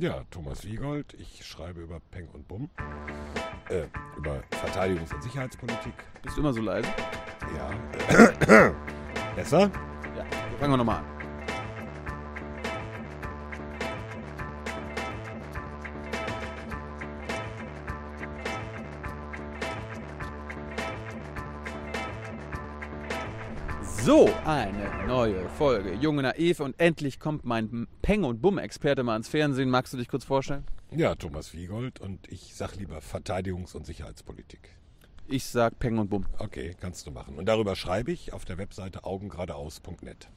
Ja, 0.00 0.22
Thomas 0.30 0.64
Wiegold. 0.64 1.14
Ich 1.14 1.44
schreibe 1.44 1.80
über 1.80 1.98
Peng 1.98 2.28
und 2.32 2.46
Bumm. 2.46 2.70
Äh, 3.68 3.86
über 4.16 4.44
Verteidigungs- 4.52 5.12
und 5.12 5.24
Sicherheitspolitik. 5.24 5.92
Bist 6.22 6.36
du 6.36 6.40
immer 6.40 6.52
so 6.52 6.60
leise? 6.60 6.88
Ja. 7.56 8.72
Besser? 9.34 9.62
Ja. 10.16 10.24
Fangen 10.60 10.72
wir 10.72 10.76
nochmal 10.76 10.98
an. 10.98 11.17
So, 24.08 24.26
eine 24.46 25.06
neue 25.06 25.50
Folge. 25.50 25.92
Junge 25.92 26.22
Naiv 26.22 26.60
und 26.60 26.80
endlich 26.80 27.20
kommt 27.20 27.44
mein 27.44 27.86
Peng- 28.00 28.24
und 28.24 28.40
Bumm-Experte 28.40 29.02
mal 29.02 29.16
ins 29.16 29.28
Fernsehen. 29.28 29.68
Magst 29.68 29.92
du 29.92 29.98
dich 29.98 30.08
kurz 30.08 30.24
vorstellen? 30.24 30.64
Ja, 30.90 31.14
Thomas 31.14 31.52
Wiegold 31.52 32.00
und 32.00 32.26
ich 32.32 32.54
sag 32.54 32.76
lieber 32.76 33.00
Verteidigungs- 33.00 33.76
und 33.76 33.84
Sicherheitspolitik. 33.84 34.70
Ich 35.26 35.44
sag 35.44 35.78
Peng 35.78 35.98
und 35.98 36.08
Bumm. 36.08 36.24
Okay, 36.38 36.74
kannst 36.80 37.06
du 37.06 37.10
machen. 37.10 37.36
Und 37.36 37.44
darüber 37.44 37.76
schreibe 37.76 38.10
ich 38.10 38.32
auf 38.32 38.46
der 38.46 38.56
Webseite 38.56 39.04
augengeradeaus.net. 39.04 40.30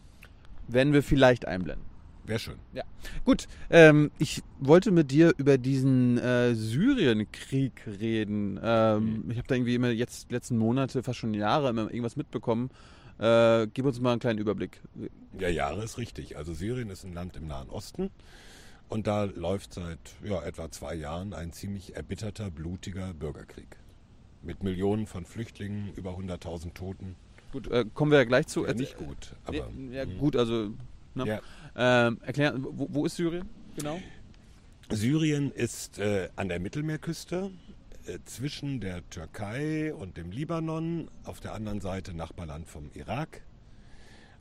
Werden 0.68 0.92
wir 0.92 1.02
vielleicht 1.02 1.48
einblenden. 1.48 1.91
Wäre 2.32 2.40
schön. 2.40 2.60
Ja. 2.72 2.84
Gut, 3.26 3.50
ähm, 3.70 4.10
ich 4.18 4.42
wollte 4.62 4.92
mit 4.92 5.12
dir 5.12 5.34
über 5.36 5.58
diesen 5.58 6.18
äh, 6.18 6.56
Syrienkrieg 6.56 7.74
reden. 8.00 8.58
Ähm, 8.64 9.26
Ich 9.30 9.38
habe 9.38 9.50
da 9.50 9.56
irgendwie 9.56 9.76
immer 9.76 9.90
jetzt 9.90 10.32
letzten 10.32 10.58
Monate, 10.58 11.04
fast 11.04 11.20
schon 11.20 11.34
Jahre, 11.34 11.70
immer 11.70 11.90
irgendwas 11.90 12.16
mitbekommen. 12.16 12.70
Äh, 13.20 13.68
gib 13.74 13.84
uns 13.84 14.00
mal 14.00 14.14
einen 14.14 14.22
kleinen 14.22 14.40
Überblick. 14.40 14.80
Ja, 15.40 15.50
Jahre 15.50 15.84
ist 15.84 15.98
richtig. 15.98 16.38
Also 16.38 16.54
Syrien 16.54 16.90
ist 16.90 17.04
ein 17.04 17.14
Land 17.14 17.36
im 17.36 17.48
Nahen 17.48 17.70
Osten. 17.70 18.12
Und 18.88 19.08
da 19.08 19.26
läuft 19.26 19.74
seit 19.74 20.00
ja, 20.24 20.42
etwa 20.42 20.72
zwei 20.72 20.96
Jahren 20.96 21.34
ein 21.34 21.52
ziemlich 21.52 21.98
erbitterter, 21.98 22.50
blutiger 22.50 23.14
Bürgerkrieg. 23.14 23.76
Mit 24.42 24.64
Millionen 24.64 25.06
von 25.06 25.26
Flüchtlingen, 25.26 25.92
über 25.98 26.12
100.000 26.12 26.74
Toten. 26.76 27.18
Gut, 27.52 27.68
äh, 27.68 27.84
kommen 27.94 28.12
wir 28.12 28.20
ja 28.20 28.24
gleich 28.24 28.48
zu. 28.48 28.66
Ja, 28.66 28.74
nicht 28.74 28.96
gut. 28.96 29.36
Aber, 29.44 29.70
ja, 29.92 30.06
mh. 30.06 30.14
gut, 30.18 30.38
also. 30.38 30.70
Ne? 31.16 31.26
Ja. 31.28 32.08
Ähm, 32.08 32.20
erklären, 32.26 32.66
wo, 32.70 32.88
wo 32.90 33.06
ist 33.06 33.16
Syrien 33.16 33.50
genau? 33.76 34.00
Syrien 34.90 35.52
ist 35.52 36.00
äh, 36.00 36.30
an 36.36 36.50
der 36.50 36.60
Mittelmeerküste 36.60 37.52
äh, 38.06 38.20
zwischen 38.26 38.82
der 38.82 39.08
Türkei 39.10 39.94
und 39.94 40.18
dem 40.18 40.32
Libanon, 40.32 41.10
auf 41.24 41.40
der 41.40 41.54
anderen 41.54 41.80
Seite 41.80 42.14
Nachbarland 42.14 42.68
vom 42.68 42.90
Irak. 42.94 43.42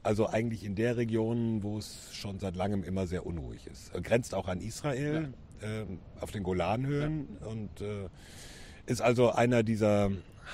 Also 0.03 0.29
eigentlich 0.29 0.65
in 0.65 0.75
der 0.75 0.97
Region, 0.97 1.63
wo 1.63 1.79
es 1.79 2.09
schon 2.13 2.41
seit 2.41 2.57
langem 2.57 2.83
immer 2.83 3.07
sehr 3.07 3.27
unruhig 3.27 3.67
ist. 3.67 3.95
Äh, 3.95 4.01
Grenzt 4.01 4.35
auch 4.35 4.49
an 4.49 4.61
Israel, 4.61 5.33
ähm, 5.63 5.99
auf 6.21 6.31
den 6.31 6.43
Golanhöhen 6.43 7.37
und 7.49 7.81
äh, 7.81 8.09
ist 8.87 9.03
also 9.03 9.31
einer 9.31 9.63
dieser 9.63 10.11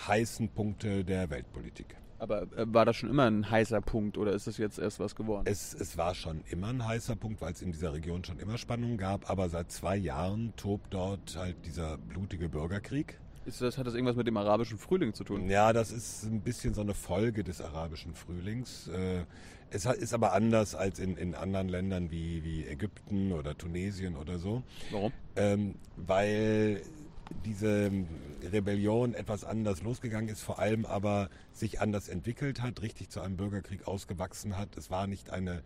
heißen 0.08 0.48
Punkte 0.48 1.04
der 1.04 1.30
Weltpolitik. 1.30 1.96
Aber 2.18 2.42
äh, 2.56 2.64
war 2.72 2.84
das 2.84 2.96
schon 2.96 3.10
immer 3.10 3.24
ein 3.24 3.50
heißer 3.50 3.80
Punkt 3.80 4.16
oder 4.18 4.32
ist 4.32 4.46
das 4.46 4.58
jetzt 4.58 4.78
erst 4.78 5.00
was 5.00 5.14
geworden? 5.14 5.44
Es, 5.46 5.74
es 5.74 5.96
war 5.98 6.14
schon 6.14 6.42
immer 6.50 6.68
ein 6.68 6.84
heißer 6.86 7.16
Punkt, 7.16 7.40
weil 7.40 7.52
es 7.52 7.62
in 7.62 7.72
dieser 7.72 7.92
Region 7.92 8.24
schon 8.24 8.38
immer 8.38 8.58
Spannungen 8.58 8.96
gab, 8.96 9.28
aber 9.30 9.48
seit 9.48 9.70
zwei 9.70 9.96
Jahren 9.96 10.52
tobt 10.56 10.94
dort 10.94 11.36
halt 11.36 11.56
dieser 11.66 11.98
blutige 11.98 12.48
Bürgerkrieg. 12.48 13.18
Ist 13.44 13.60
das, 13.60 13.78
hat 13.78 13.86
das 13.86 13.94
irgendwas 13.94 14.16
mit 14.16 14.26
dem 14.26 14.36
arabischen 14.36 14.76
Frühling 14.76 15.14
zu 15.14 15.22
tun? 15.22 15.48
Ja, 15.48 15.72
das 15.72 15.92
ist 15.92 16.24
ein 16.24 16.40
bisschen 16.40 16.74
so 16.74 16.80
eine 16.80 16.94
Folge 16.94 17.44
des 17.44 17.60
arabischen 17.60 18.12
Frühlings. 18.14 18.88
Äh, 18.88 19.24
Es 19.70 19.84
ist 19.84 20.14
aber 20.14 20.32
anders 20.32 20.74
als 20.74 20.98
in, 20.98 21.16
in 21.16 21.34
anderen 21.34 21.68
Ländern 21.68 22.10
wie, 22.10 22.42
wie 22.44 22.64
Ägypten 22.66 23.32
oder 23.32 23.56
Tunesien 23.56 24.16
oder 24.16 24.38
so, 24.38 24.62
Warum? 24.90 25.12
ähm, 25.36 25.74
weil 25.96 26.82
diese 27.44 27.90
Rebellion 28.52 29.14
etwas 29.14 29.44
anders 29.44 29.82
losgegangen 29.82 30.28
ist, 30.28 30.42
vor 30.42 30.58
allem 30.58 30.84
aber 30.84 31.28
sich 31.52 31.80
anders 31.80 32.08
entwickelt 32.08 32.62
hat, 32.62 32.82
richtig 32.82 33.10
zu 33.10 33.20
einem 33.20 33.36
Bürgerkrieg 33.36 33.86
ausgewachsen 33.86 34.56
hat. 34.56 34.76
Es 34.76 34.90
war 34.90 35.06
nicht 35.06 35.30
eine 35.30 35.62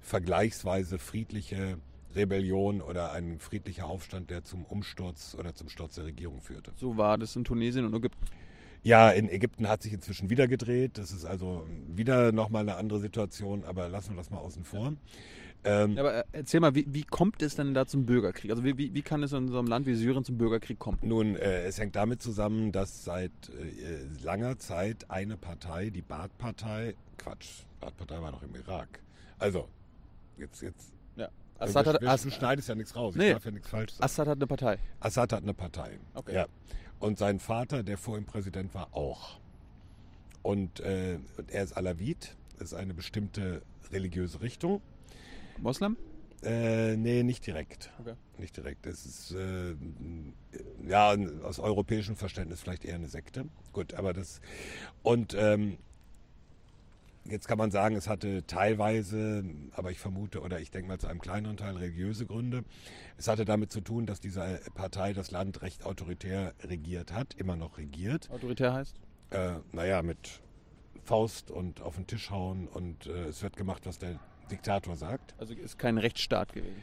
vergleichsweise 0.00 0.98
friedliche 0.98 1.78
Rebellion 2.14 2.80
oder 2.80 3.12
ein 3.12 3.38
friedlicher 3.40 3.86
Aufstand, 3.86 4.30
der 4.30 4.44
zum 4.44 4.64
Umsturz 4.64 5.36
oder 5.38 5.54
zum 5.54 5.68
Sturz 5.68 5.96
der 5.96 6.04
Regierung 6.04 6.40
führte. 6.40 6.72
So 6.76 6.96
war 6.96 7.18
das 7.18 7.34
in 7.36 7.44
Tunesien 7.44 7.84
und 7.84 7.94
Ägypten. 7.94 8.26
Ja, 8.82 9.10
in 9.10 9.30
Ägypten 9.30 9.66
hat 9.68 9.82
sich 9.82 9.94
inzwischen 9.94 10.28
wieder 10.28 10.46
gedreht. 10.46 10.98
Das 10.98 11.10
ist 11.10 11.24
also 11.24 11.66
wieder 11.88 12.32
nochmal 12.32 12.62
eine 12.62 12.76
andere 12.76 13.00
Situation, 13.00 13.64
aber 13.64 13.88
lassen 13.88 14.10
wir 14.10 14.16
das 14.18 14.30
mal 14.30 14.38
außen 14.38 14.64
vor. 14.64 14.92
Ähm, 15.64 15.98
aber 15.98 16.14
äh, 16.14 16.24
erzähl 16.32 16.60
mal, 16.60 16.74
wie, 16.74 16.86
wie 16.88 17.04
kommt 17.04 17.40
es 17.42 17.56
denn 17.56 17.72
da 17.72 17.86
zum 17.86 18.04
Bürgerkrieg? 18.04 18.50
Also 18.50 18.64
wie, 18.64 18.76
wie, 18.76 18.92
wie 18.94 19.02
kann 19.02 19.22
es 19.22 19.32
in 19.32 19.48
so 19.48 19.58
einem 19.58 19.68
Land 19.68 19.86
wie 19.86 19.94
Syrien 19.94 20.24
zum 20.24 20.36
Bürgerkrieg 20.36 20.78
kommen? 20.78 20.98
Nun, 21.02 21.36
äh, 21.36 21.64
es 21.64 21.78
hängt 21.78 21.96
damit 21.96 22.22
zusammen, 22.22 22.70
dass 22.70 23.04
seit 23.04 23.32
äh, 23.48 24.22
langer 24.22 24.58
Zeit 24.58 25.10
eine 25.10 25.36
Partei, 25.36 25.90
die 25.90 26.02
Baath-Partei, 26.02 26.94
Quatsch, 27.16 27.64
Baath-Partei 27.80 28.20
war 28.20 28.32
doch 28.32 28.42
im 28.42 28.54
Irak. 28.54 29.00
Also, 29.38 29.68
jetzt, 30.36 30.60
jetzt. 30.60 30.92
Ja. 31.16 31.28
Assad, 31.58 31.86
hat, 31.86 32.02
du, 32.02 32.06
du 32.06 32.30
schneidest 32.30 32.68
ja 32.68 32.74
nichts 32.74 32.94
raus, 32.94 33.14
Nee. 33.14 33.28
ich 33.28 33.32
darf 33.32 33.44
ja 33.46 33.50
nichts 33.50 33.68
falsch 33.68 33.92
sagen. 33.92 34.04
Assad 34.04 34.28
hat 34.28 34.36
eine 34.36 34.46
Partei. 34.46 34.78
Assad 35.00 35.32
hat 35.32 35.42
eine 35.42 35.54
Partei. 35.54 35.98
Okay. 36.14 36.34
Ja. 36.34 36.46
Und 36.98 37.18
sein 37.18 37.38
Vater, 37.38 37.82
der 37.82 37.96
vor 37.96 38.18
ihm 38.18 38.24
Präsident 38.24 38.74
war, 38.74 38.88
auch. 38.92 39.38
Und 40.42 40.80
äh, 40.80 41.18
und 41.38 41.50
er 41.50 41.64
ist 41.64 41.72
Alawit, 41.74 42.36
ist 42.58 42.74
eine 42.74 42.92
bestimmte 42.92 43.62
religiöse 43.90 44.40
Richtung. 44.42 44.82
Moslem? 45.60 45.96
Äh, 46.42 46.96
nee, 46.96 47.22
nicht 47.22 47.46
direkt. 47.46 47.90
Okay. 47.98 48.14
Nicht 48.38 48.56
direkt. 48.56 48.86
Es 48.86 49.06
ist 49.06 49.32
äh, 49.32 49.74
ja 50.86 51.14
aus 51.42 51.58
europäischem 51.58 52.16
Verständnis 52.16 52.60
vielleicht 52.60 52.84
eher 52.84 52.96
eine 52.96 53.08
Sekte. 53.08 53.46
Gut, 53.72 53.94
aber 53.94 54.12
das 54.12 54.40
und 55.02 55.34
ähm, 55.38 55.78
jetzt 57.24 57.48
kann 57.48 57.58
man 57.58 57.70
sagen, 57.70 57.96
es 57.96 58.08
hatte 58.08 58.46
teilweise, 58.46 59.44
aber 59.72 59.90
ich 59.90 59.98
vermute 59.98 60.40
oder 60.42 60.60
ich 60.60 60.70
denke 60.70 60.88
mal 60.88 60.98
zu 60.98 61.06
einem 61.06 61.20
kleineren 61.20 61.56
Teil 61.56 61.76
religiöse 61.76 62.26
Gründe. 62.26 62.64
Es 63.16 63.28
hatte 63.28 63.44
damit 63.44 63.72
zu 63.72 63.80
tun, 63.80 64.04
dass 64.04 64.20
diese 64.20 64.60
Partei 64.74 65.14
das 65.14 65.30
Land 65.30 65.62
recht 65.62 65.84
autoritär 65.84 66.54
regiert 66.62 67.12
hat, 67.12 67.34
immer 67.34 67.56
noch 67.56 67.78
regiert. 67.78 68.30
Autoritär 68.30 68.74
heißt? 68.74 68.96
Äh, 69.30 69.54
naja, 69.72 70.02
mit 70.02 70.42
Faust 71.04 71.50
und 71.50 71.80
auf 71.80 71.96
den 71.96 72.06
Tisch 72.06 72.30
hauen 72.30 72.68
und 72.68 73.06
äh, 73.06 73.26
es 73.26 73.42
wird 73.42 73.56
gemacht, 73.56 73.86
was 73.86 73.98
der 73.98 74.18
Diktator 74.50 74.96
sagt. 74.96 75.34
Also 75.38 75.54
ist 75.54 75.78
kein 75.78 75.98
Rechtsstaat 75.98 76.52
gewesen, 76.52 76.76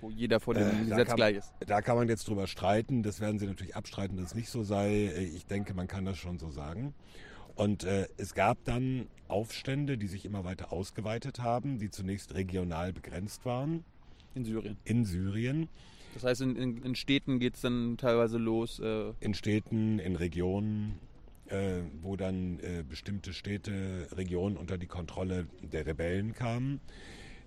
wo 0.00 0.10
jeder 0.10 0.40
vor 0.40 0.54
dem 0.54 0.68
Äh, 0.68 0.84
Gesetz 0.90 1.08
kann- 1.08 1.16
gleich 1.16 1.36
ist. 1.36 1.52
Da 1.66 1.80
kann 1.82 1.96
man 1.96 2.08
jetzt 2.08 2.28
drüber 2.28 2.46
streiten. 2.46 3.02
Das 3.02 3.20
werden 3.20 3.38
Sie 3.38 3.46
natürlich 3.46 3.76
abstreiten, 3.76 4.16
dass 4.16 4.26
es 4.26 4.34
nicht 4.34 4.48
so 4.48 4.62
sei. 4.62 4.90
Äh, 5.06 5.24
Ich 5.24 5.46
denke, 5.46 5.74
man 5.74 5.86
kann 5.88 6.04
das 6.04 6.18
schon 6.18 6.38
so 6.38 6.50
sagen. 6.50 6.94
Und 7.54 7.84
äh, 7.84 8.06
es 8.18 8.34
gab 8.34 8.62
dann 8.64 9.06
Aufstände, 9.28 9.96
die 9.96 10.06
sich 10.08 10.24
immer 10.26 10.44
weiter 10.44 10.72
ausgeweitet 10.72 11.40
haben, 11.40 11.78
die 11.78 11.90
zunächst 11.90 12.34
regional 12.34 12.92
begrenzt 12.92 13.44
waren 13.46 13.82
In 14.34 14.44
Syrien. 14.44 14.76
in 14.84 15.04
Syrien, 15.06 15.68
Das 16.12 16.24
heißt, 16.24 16.42
in, 16.42 16.54
in, 16.56 16.82
in 16.82 16.94
Städten 16.94 17.38
geht 17.38 17.54
es 17.54 17.62
dann 17.62 17.96
teilweise 17.96 18.36
los. 18.36 18.78
Äh, 18.78 19.12
in 19.20 19.32
Städten, 19.32 19.98
in 19.98 20.16
Regionen, 20.16 20.98
äh, 21.48 21.82
wo 22.02 22.16
dann 22.16 22.58
äh, 22.60 22.82
bestimmte 22.88 23.32
Städte, 23.32 24.08
Regionen 24.16 24.56
unter 24.56 24.78
die 24.78 24.86
Kontrolle 24.86 25.46
der 25.62 25.86
Rebellen 25.86 26.32
kamen, 26.34 26.80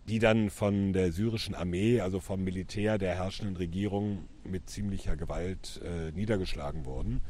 die 0.07 0.19
dann 0.19 0.49
von 0.49 0.91
der 0.91 1.11
syrischen 1.11 1.53
Armee, 1.53 2.01
also 2.01 2.19
vom 2.19 2.43
Militär 2.43 2.97
der 2.97 3.15
herrschenden 3.15 3.55
Regierung 3.57 4.27
mit 4.43 4.67
ziemlicher 4.69 5.15
Gewalt 5.15 5.79
äh, 5.83 6.11
niedergeschlagen 6.11 6.85
wurden. 6.85 7.21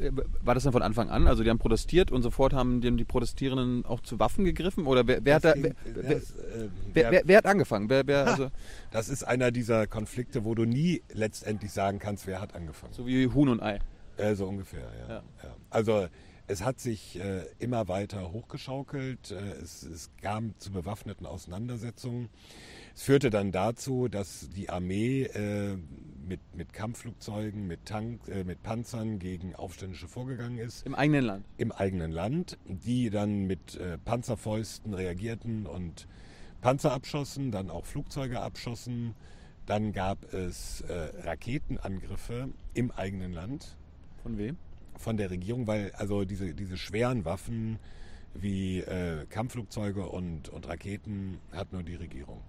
äh, 0.00 0.10
war 0.42 0.54
das 0.54 0.64
dann 0.64 0.72
von 0.72 0.80
Anfang 0.80 1.10
an? 1.10 1.26
Also 1.26 1.44
die 1.44 1.50
haben 1.50 1.58
protestiert 1.58 2.10
und 2.10 2.22
sofort 2.22 2.54
haben 2.54 2.80
die, 2.80 2.90
die 2.96 3.04
Protestierenden 3.04 3.84
auch 3.84 4.00
zu 4.00 4.18
Waffen 4.18 4.44
gegriffen? 4.44 4.86
Oder 4.86 5.06
wer, 5.06 5.22
wer, 5.24 5.34
hat, 5.34 5.44
da, 5.44 5.54
wer, 5.56 5.74
das, 5.84 6.30
äh, 6.30 6.68
wer, 6.94 7.10
wer, 7.10 7.22
wer 7.26 7.38
hat 7.38 7.46
angefangen? 7.46 7.90
Wer, 7.90 8.26
also, 8.26 8.48
Das 8.90 9.10
ist 9.10 9.24
einer 9.24 9.50
dieser 9.50 9.86
Konflikte, 9.86 10.44
wo 10.44 10.54
du 10.54 10.64
nie 10.64 11.02
letztendlich 11.12 11.72
sagen 11.72 11.98
kannst, 11.98 12.26
wer 12.26 12.40
hat 12.40 12.54
angefangen. 12.54 12.94
so 12.94 13.06
wie 13.06 13.28
Huhn 13.28 13.48
und 13.48 13.62
Ei. 13.62 13.80
Äh, 14.16 14.34
so 14.34 14.46
ungefähr, 14.46 14.90
ja. 15.08 15.14
Ja. 15.42 15.56
Also 15.70 16.08
es 16.46 16.62
hat 16.62 16.78
sich 16.78 17.18
äh, 17.18 17.46
immer 17.58 17.88
weiter 17.88 18.32
hochgeschaukelt. 18.32 19.30
Äh, 19.30 19.52
es, 19.62 19.82
es 19.82 20.10
kam 20.20 20.54
zu 20.58 20.72
bewaffneten 20.72 21.26
Auseinandersetzungen. 21.26 22.28
Es 22.94 23.02
führte 23.02 23.30
dann 23.30 23.50
dazu, 23.50 24.08
dass 24.08 24.50
die 24.50 24.68
Armee 24.68 25.22
äh, 25.22 25.76
mit, 26.26 26.40
mit 26.54 26.72
Kampfflugzeugen, 26.72 27.66
mit, 27.66 27.86
Tank, 27.86 28.28
äh, 28.28 28.44
mit 28.44 28.62
Panzern 28.62 29.18
gegen 29.18 29.54
Aufständische 29.54 30.06
vorgegangen 30.06 30.58
ist 30.58 30.86
Im 30.86 30.94
eigenen 30.94 31.24
Land. 31.24 31.46
im 31.56 31.72
eigenen 31.72 32.12
Land, 32.12 32.58
die 32.66 33.10
dann 33.10 33.46
mit 33.46 33.76
äh, 33.76 33.98
Panzerfäusten 33.98 34.94
reagierten 34.94 35.66
und 35.66 36.06
Panzer 36.60 36.92
abschossen, 36.92 37.50
dann 37.50 37.70
auch 37.70 37.84
Flugzeuge 37.84 38.40
abschossen. 38.40 39.14
Dann 39.66 39.92
gab 39.92 40.32
es 40.32 40.82
äh, 40.82 40.92
Raketenangriffe 41.22 42.50
im 42.74 42.90
eigenen 42.90 43.32
Land 43.32 43.76
Von 44.24 44.36
wem? 44.38 44.56
von 44.96 45.16
der 45.16 45.30
Regierung, 45.30 45.66
weil 45.66 45.90
also 45.96 46.24
diese, 46.24 46.54
diese 46.54 46.76
schweren 46.76 47.24
Waffen 47.24 47.78
wie 48.32 48.78
äh, 48.80 49.26
Kampfflugzeuge 49.28 50.08
und, 50.08 50.48
und 50.48 50.68
Raketen 50.68 51.38
hat 51.52 51.72
nur 51.72 51.82
die 51.82 51.94
Regierung. 51.96 52.40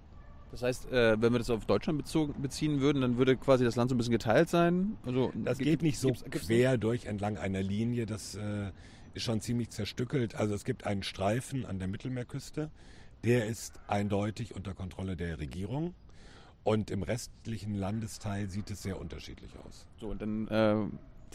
Das 0.52 0.62
heißt, 0.64 0.92
äh, 0.92 1.20
wenn 1.22 1.34
wir 1.34 1.40
das 1.40 1.50
auf 1.50 1.66
Deutschland 1.66 1.98
bezogen, 1.98 2.40
beziehen 2.42 2.80
würden, 2.82 3.02
dann 3.02 3.18
würde 3.18 3.36
quasi 3.36 3.64
das 3.66 3.76
Land 3.76 3.90
so 3.90 3.96
ein 3.96 3.98
bisschen 3.98 4.12
geteilt 4.14 4.50
sein. 4.50 4.96
Also, 5.06 5.32
Das 5.44 5.58
geht 5.58 5.82
nicht 5.82 5.98
so 6.00 6.10
gibt's- 6.10 6.24
gibt's 6.24 6.48
quer 6.48 6.78
durch 6.78 7.06
entlang 7.08 7.38
einer 7.38 7.62
Linie. 7.64 8.06
Das 8.06 8.36
äh, 8.36 8.72
ist 9.16 9.24
schon 9.24 9.42
ziemlich 9.42 9.70
zerstückelt. 9.72 10.36
Also 10.36 10.54
es 10.54 10.64
gibt 10.66 10.86
einen 10.86 11.04
Streifen 11.04 11.66
an 11.66 11.80
der 11.80 11.88
Mittelmeerküste. 11.88 12.70
Der 13.24 13.48
ist 13.48 13.80
eindeutig 13.88 14.56
unter 14.56 14.74
Kontrolle 14.76 15.16
der 15.18 15.40
Regierung. 15.40 15.94
Und 16.64 16.90
im 16.92 17.02
restlichen 17.04 17.74
Landesteil 17.76 18.50
sieht 18.50 18.70
es 18.72 18.82
sehr 18.84 19.00
unterschiedlich 19.00 19.52
aus. 19.68 19.86
So, 20.00 20.08
und 20.10 20.22
dann 20.22 20.48
äh, 20.48 20.76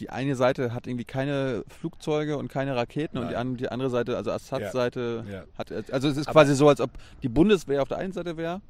die 0.01 0.11
eine 0.11 0.35
Seite 0.37 0.73
hat 0.75 0.87
irgendwie 0.87 1.05
keine 1.05 1.63
Flugzeuge 1.69 2.37
und 2.39 2.49
keine 2.49 2.75
Raketen 2.75 3.19
und 3.19 3.29
die, 3.29 3.35
Nein. 3.35 3.49
an, 3.51 3.57
die 3.57 3.69
andere 3.69 3.91
Seite, 3.91 4.17
also 4.17 4.31
Assad-Seite, 4.33 5.25
Ja. 5.31 5.45
hat. 5.57 5.71
Also 5.93 6.09
es 6.09 6.17
ist 6.17 6.27
Aber- 6.29 6.41
quasi 6.41 6.55
so, 6.55 6.69
als 6.69 6.81
ob 6.81 6.91
die 7.23 7.29
Bundeswehr 7.29 7.83
auf 7.83 7.89
der 7.89 7.99
einen 7.99 8.13
Seite 8.13 8.37
wäre 8.37 8.61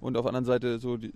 und 0.00 0.16
auf 0.16 0.22
der 0.22 0.28
anderen 0.28 0.44
Seite 0.46 0.78
so 0.78 0.96
die 0.96 1.12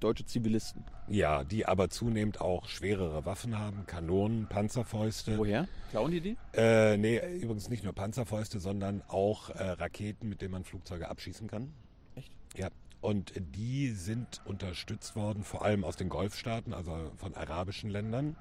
deutsche 0.00 0.26
Zivilisten. 0.26 0.84
Ja, 1.08 1.44
die 1.44 1.64
aber 1.66 1.88
zunehmend 1.88 2.40
auch 2.40 2.66
schwerere 2.68 3.24
Waffen 3.24 3.58
haben, 3.58 3.86
Kanonen, 3.86 4.46
Panzerfäuste. 4.48 5.38
Woher? 5.38 5.66
Klauen 5.90 6.10
die 6.10 6.20
die? 6.20 6.36
Äh, 6.52 6.98
nee, 6.98 7.18
übrigens 7.36 7.70
nicht 7.70 7.84
nur 7.84 7.94
Panzerfäuste, 7.94 8.60
sondern 8.60 9.02
auch 9.08 9.48
äh, 9.50 9.62
Raketen, 9.70 10.28
mit 10.28 10.42
denen 10.42 10.52
man 10.52 10.64
Flugzeuge 10.64 11.08
abschießen 11.08 11.46
kann. 11.48 11.72
Echt? 12.16 12.30
Ja. 12.56 12.68
Und 13.00 13.32
die 13.36 13.90
sind 13.90 14.40
unterstützt 14.46 15.14
worden, 15.16 15.42
vor 15.44 15.62
allem 15.64 15.84
aus 15.84 15.96
den 15.96 16.08
Golfstaaten, 16.08 16.72
also 16.74 17.10
von 17.16 17.34
arabischen 17.34 17.88
Ländern. 17.90 18.36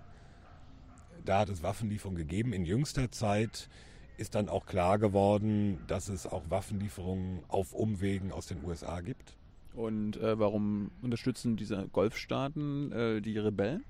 Da 1.25 1.39
hat 1.39 1.49
es 1.49 1.63
Waffenlieferungen 1.63 2.17
gegeben. 2.17 2.53
In 2.53 2.65
jüngster 2.65 3.11
Zeit 3.11 3.69
ist 4.17 4.35
dann 4.35 4.49
auch 4.49 4.65
klar 4.65 4.99
geworden, 4.99 5.79
dass 5.87 6.09
es 6.09 6.27
auch 6.27 6.43
Waffenlieferungen 6.49 7.39
auf 7.47 7.73
Umwegen 7.73 8.31
aus 8.31 8.47
den 8.47 8.63
USA 8.63 9.01
gibt. 9.01 9.35
Und 9.73 10.17
äh, 10.17 10.37
warum 10.37 10.91
unterstützen 11.01 11.57
diese 11.57 11.87
Golfstaaten 11.91 12.91
äh, 12.91 13.21
die 13.21 13.37
Rebellen? 13.37 13.83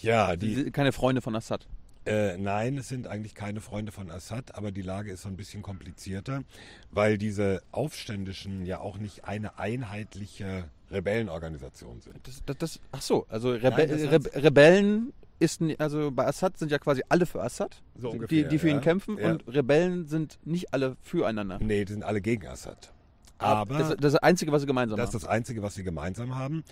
Ja, 0.00 0.36
Die 0.36 0.70
keine 0.70 0.92
Freunde 0.92 1.20
von 1.20 1.36
Assad. 1.36 1.68
Äh, 2.04 2.36
nein, 2.36 2.78
es 2.78 2.88
sind 2.88 3.06
eigentlich 3.06 3.34
keine 3.34 3.60
Freunde 3.60 3.92
von 3.92 4.10
Assad, 4.10 4.56
aber 4.56 4.72
die 4.72 4.82
Lage 4.82 5.12
ist 5.12 5.22
so 5.22 5.28
ein 5.28 5.36
bisschen 5.36 5.62
komplizierter, 5.62 6.42
weil 6.90 7.16
diese 7.16 7.62
Aufständischen 7.70 8.66
ja 8.66 8.80
auch 8.80 8.98
nicht 8.98 9.24
eine 9.24 9.58
einheitliche 9.58 10.64
Rebellenorganisation 10.90 12.00
sind. 12.00 12.16
Das, 12.26 12.42
das, 12.44 12.58
das, 12.58 12.80
ach 12.90 13.02
so, 13.02 13.26
also 13.28 13.50
Rebe 13.50 13.70
Nein, 13.70 13.90
Rebe 13.90 14.34
Rebellen 14.34 15.12
ist, 15.42 15.60
also 15.78 16.10
bei 16.10 16.26
Assad 16.26 16.58
sind 16.58 16.70
ja 16.70 16.78
quasi 16.78 17.02
alle 17.08 17.26
für 17.26 17.42
Assad, 17.42 17.82
So 17.96 18.08
die, 18.10 18.14
ungefähr, 18.16 18.48
die 18.48 18.58
für 18.58 18.68
ihn 18.68 18.76
ja. 18.76 18.80
kämpfen 18.80 19.18
Ja. 19.18 19.32
und 19.32 19.44
Rebellen 19.48 20.06
sind 20.06 20.38
nicht 20.44 20.72
alle 20.72 20.96
füreinander. 21.02 21.58
Nee, 21.60 21.84
die 21.84 21.92
sind 21.92 22.04
alle 22.04 22.20
gegen 22.20 22.46
Assad. 22.46 22.92
Aber 23.38 23.76
das, 23.78 23.88
das 23.88 23.96
ist 23.96 24.02
das 24.02 24.14
Einzige, 24.16 24.52
was 24.52 24.62
sie 24.62 24.66
gemeinsam 24.66 24.96
das 24.96 25.08
ist 25.10 25.14
haben. 25.14 25.20
das 25.22 25.28
Einzige, 25.30 25.62
was 25.62 25.74
sie 25.74 25.82
gemeinsam 25.82 26.36
haben. 26.36 26.62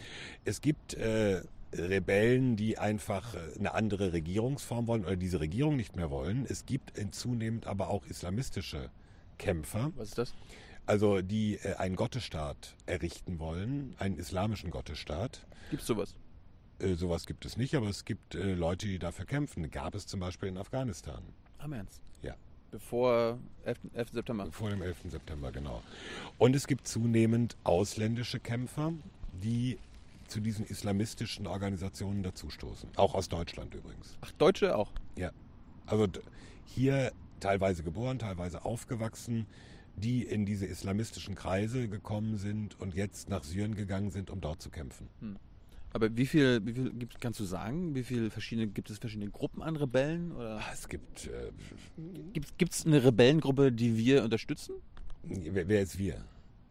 Es 0.44 0.60
gibt 0.60 0.94
äh, 0.94 1.42
Rebellen, 1.74 2.56
die 2.56 2.78
einfach 2.78 3.34
äh, 3.34 3.38
eine 3.58 3.74
andere 3.74 4.12
Regierungsform 4.12 4.86
wollen 4.86 5.04
oder 5.04 5.16
diese 5.16 5.40
Regierung 5.40 5.76
nicht 5.76 5.96
mehr 5.96 6.10
wollen. 6.10 6.46
Es 6.48 6.66
gibt 6.66 6.96
in 6.96 7.12
zunehmend 7.12 7.66
aber 7.66 7.88
auch 7.90 8.06
islamistische 8.06 8.90
Kämpfer, 9.38 9.90
Was 9.96 10.10
ist 10.10 10.18
das? 10.18 10.34
also 10.86 11.22
die 11.22 11.56
äh, 11.56 11.74
einen 11.76 11.96
Gottesstaat 11.96 12.74
errichten 12.86 13.38
wollen, 13.38 13.94
einen 13.98 14.16
islamischen 14.16 14.70
Gottesstaat. 14.70 15.46
Gibt 15.70 15.82
es 15.82 15.88
sowas? 15.88 16.14
Äh, 16.80 16.94
sowas 16.94 17.26
gibt 17.26 17.44
es 17.44 17.56
nicht, 17.56 17.74
aber 17.74 17.88
es 17.88 18.04
gibt 18.04 18.34
äh, 18.34 18.54
Leute, 18.54 18.86
die 18.86 18.98
dafür 18.98 19.26
kämpfen. 19.26 19.70
Gab 19.70 19.94
es 19.94 20.06
zum 20.06 20.20
Beispiel 20.20 20.48
in 20.48 20.56
Afghanistan. 20.56 21.22
Am 21.58 21.72
Ernst? 21.72 22.00
Ja. 22.22 22.34
Bevor 22.70 23.38
11. 23.64 23.78
11. 23.94 24.10
September. 24.12 24.52
Vor 24.52 24.70
dem 24.70 24.82
11. 24.82 24.96
September, 25.08 25.52
genau. 25.52 25.82
Und 26.38 26.56
es 26.56 26.66
gibt 26.66 26.86
zunehmend 26.86 27.56
ausländische 27.64 28.40
Kämpfer, 28.40 28.92
die 29.42 29.78
zu 30.28 30.40
diesen 30.40 30.64
islamistischen 30.64 31.46
Organisationen 31.46 32.22
dazustoßen. 32.22 32.90
Auch 32.96 33.14
aus 33.14 33.28
Deutschland 33.28 33.74
übrigens. 33.74 34.16
Ach, 34.20 34.30
Deutsche 34.32 34.76
auch. 34.76 34.92
Ja. 35.16 35.32
Also 35.86 36.06
hier 36.64 37.12
teilweise 37.40 37.82
geboren, 37.82 38.18
teilweise 38.18 38.64
aufgewachsen, 38.64 39.46
die 39.96 40.22
in 40.22 40.46
diese 40.46 40.66
islamistischen 40.66 41.34
Kreise 41.34 41.88
gekommen 41.88 42.36
sind 42.36 42.78
und 42.80 42.94
jetzt 42.94 43.28
nach 43.28 43.42
Syrien 43.42 43.74
gegangen 43.74 44.10
sind, 44.10 44.30
um 44.30 44.40
dort 44.40 44.62
zu 44.62 44.70
kämpfen. 44.70 45.08
Aber 45.92 46.16
wie 46.16 46.26
viel, 46.26 46.64
wie 46.64 46.72
viel 46.72 46.90
gibt, 46.92 47.20
kannst 47.20 47.40
du 47.40 47.44
sagen, 47.44 47.94
wie 47.94 48.04
viele 48.04 48.30
verschiedene, 48.30 48.68
gibt 48.68 48.90
es 48.90 48.98
verschiedene 48.98 49.30
Gruppen 49.30 49.60
an 49.62 49.76
Rebellen? 49.76 50.32
Oder 50.32 50.58
Ah, 50.58 50.70
Es 50.72 50.88
gibt, 50.88 51.26
äh, 51.26 51.50
gibt 52.58 52.72
es 52.72 52.86
eine 52.86 53.02
Rebellengruppe, 53.02 53.72
die 53.72 53.96
wir 53.96 54.22
unterstützen? 54.24 54.74
wer, 55.24 55.68
wer 55.68 55.82
ist 55.82 55.98
wir? 55.98 56.24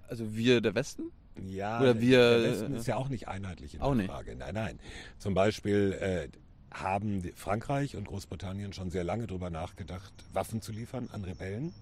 Also 0.08 0.36
wir 0.36 0.62
der 0.62 0.74
Westen? 0.76 1.12
Ja, 1.48 1.80
Oder 1.82 2.00
wir- 2.00 2.40
der 2.40 2.52
Westen 2.52 2.74
ist 2.76 2.88
ja 2.88 2.96
auch 2.96 3.10
nicht 3.10 3.28
einheitlich 3.28 3.76
in 3.76 3.82
Auch 3.82 3.90
der 3.90 3.96
nicht. 3.98 4.08
Frage. 4.10 4.36
Nein, 4.36 4.54
nein. 4.56 4.80
Zum 5.20 5.34
Beispiel 5.34 5.94
äh, 6.00 6.28
haben 6.76 7.22
Frankreich 7.36 7.96
und 7.96 8.08
Großbritannien 8.08 8.74
schon 8.74 8.90
sehr 8.90 9.04
lange 9.04 9.28
darüber 9.28 9.50
nachgedacht, 9.50 10.14
Waffen 10.34 10.62
zu 10.62 10.72
liefern 10.72 11.10
an 11.12 11.24
Rebellen. 11.24 11.74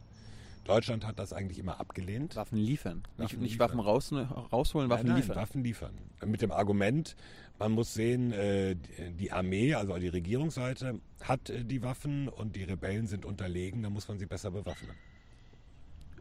Deutschland 0.67 1.05
hat 1.05 1.17
das 1.19 1.33
eigentlich 1.33 1.59
immer 1.59 1.79
abgelehnt. 1.79 2.35
Waffen 2.35 2.57
liefern. 2.57 2.97
nicht, 2.97 3.17
Waffen 3.17 3.39
nicht 3.41 3.51
liefern. 3.53 3.69
Waffen 3.69 3.79
raus, 3.79 4.11
rausholen, 4.51 4.89
Waffen 4.89 5.07
nein, 5.07 5.13
nein, 5.13 5.21
liefern. 5.21 5.35
Waffen 5.35 5.63
liefern. 5.63 5.93
Mit 6.25 6.41
dem 6.41 6.51
Argument, 6.51 7.15
man 7.59 7.71
muss 7.71 7.93
sehen, 7.93 8.31
äh, 8.33 8.75
die- 8.75 9.13
die 9.13 9.31
Armee, 9.31 9.73
also 9.73 9.97
die 9.97 10.07
Regierungsseite, 10.09 10.99
hat 11.21 11.49
äh, 11.49 11.63
die 11.65 11.81
Waffen 11.81 12.27
und 12.27 12.55
die 12.55 12.63
Rebellen 12.63 13.07
sind 13.07 13.25
unterlegen, 13.25 13.81
da 13.83 13.89
muss 13.89 14.07
man 14.07 14.19
sie 14.19 14.25
besser 14.25 14.51
bewaffnen. 14.51 14.95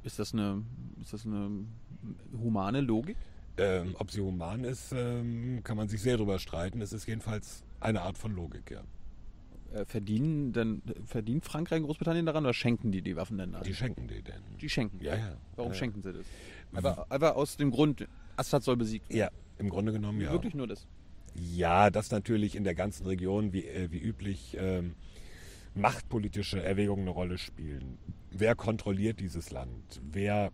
Ist 0.02 0.18
das 0.18 0.32
eine, 0.32 0.62
ist 1.00 1.12
das 1.12 1.26
eine 1.26 1.50
humane 2.40 2.80
Logik? 2.80 3.16
Ähm, 3.58 3.96
ob 3.98 4.10
sie 4.10 4.20
human 4.20 4.64
ist, 4.64 4.92
ähm, 4.92 5.62
kann 5.64 5.76
man 5.76 5.88
sich 5.88 6.02
sehr 6.02 6.18
drüber 6.18 6.38
streiten. 6.38 6.80
Es 6.82 6.92
ist 6.92 7.06
jedenfalls 7.06 7.64
eine 7.80 8.02
Art 8.02 8.18
von 8.18 8.34
Logik, 8.34 8.70
ja. 8.70 8.82
Äh, 9.72 9.84
verdienen 9.84 10.52
denn, 10.52 10.82
verdient 11.04 11.44
Frankreich 11.44 11.80
und 11.80 11.86
Großbritannien 11.86 12.24
daran 12.24 12.44
oder 12.44 12.54
schenken 12.54 12.92
die 12.92 13.02
die 13.02 13.16
Waffen 13.16 13.38
denn 13.38 13.54
an? 13.54 13.62
Die 13.64 13.74
schenken 13.74 14.06
die 14.08 14.22
denn. 14.22 14.42
Die 14.60 14.68
schenken. 14.68 15.02
Ja, 15.02 15.16
ja. 15.16 15.36
Warum 15.56 15.72
ja. 15.72 15.78
schenken 15.78 16.02
sie 16.02 16.12
das? 16.12 16.26
Einfach, 16.72 17.10
einfach 17.10 17.34
aus 17.34 17.56
dem 17.56 17.70
Grund, 17.70 18.06
Assad 18.36 18.62
soll 18.62 18.76
besiegt 18.76 19.08
werden. 19.08 19.18
Ja, 19.18 19.30
im 19.58 19.68
Grunde 19.68 19.92
genommen 19.92 20.20
ja. 20.20 20.30
Wirklich 20.32 20.54
nur 20.54 20.66
das. 20.66 20.86
Ja, 21.34 21.90
das 21.90 22.10
natürlich 22.10 22.54
in 22.54 22.64
der 22.64 22.74
ganzen 22.74 23.06
Region 23.06 23.52
wie, 23.52 23.64
äh, 23.64 23.90
wie 23.90 23.98
üblich 23.98 24.56
ähm, 24.58 24.94
machtpolitische 25.74 26.62
Erwägungen 26.62 27.02
eine 27.02 27.10
Rolle 27.10 27.38
spielen. 27.38 27.98
Wer 28.30 28.54
kontrolliert 28.54 29.20
dieses 29.20 29.50
Land? 29.50 30.00
Wer 30.12 30.52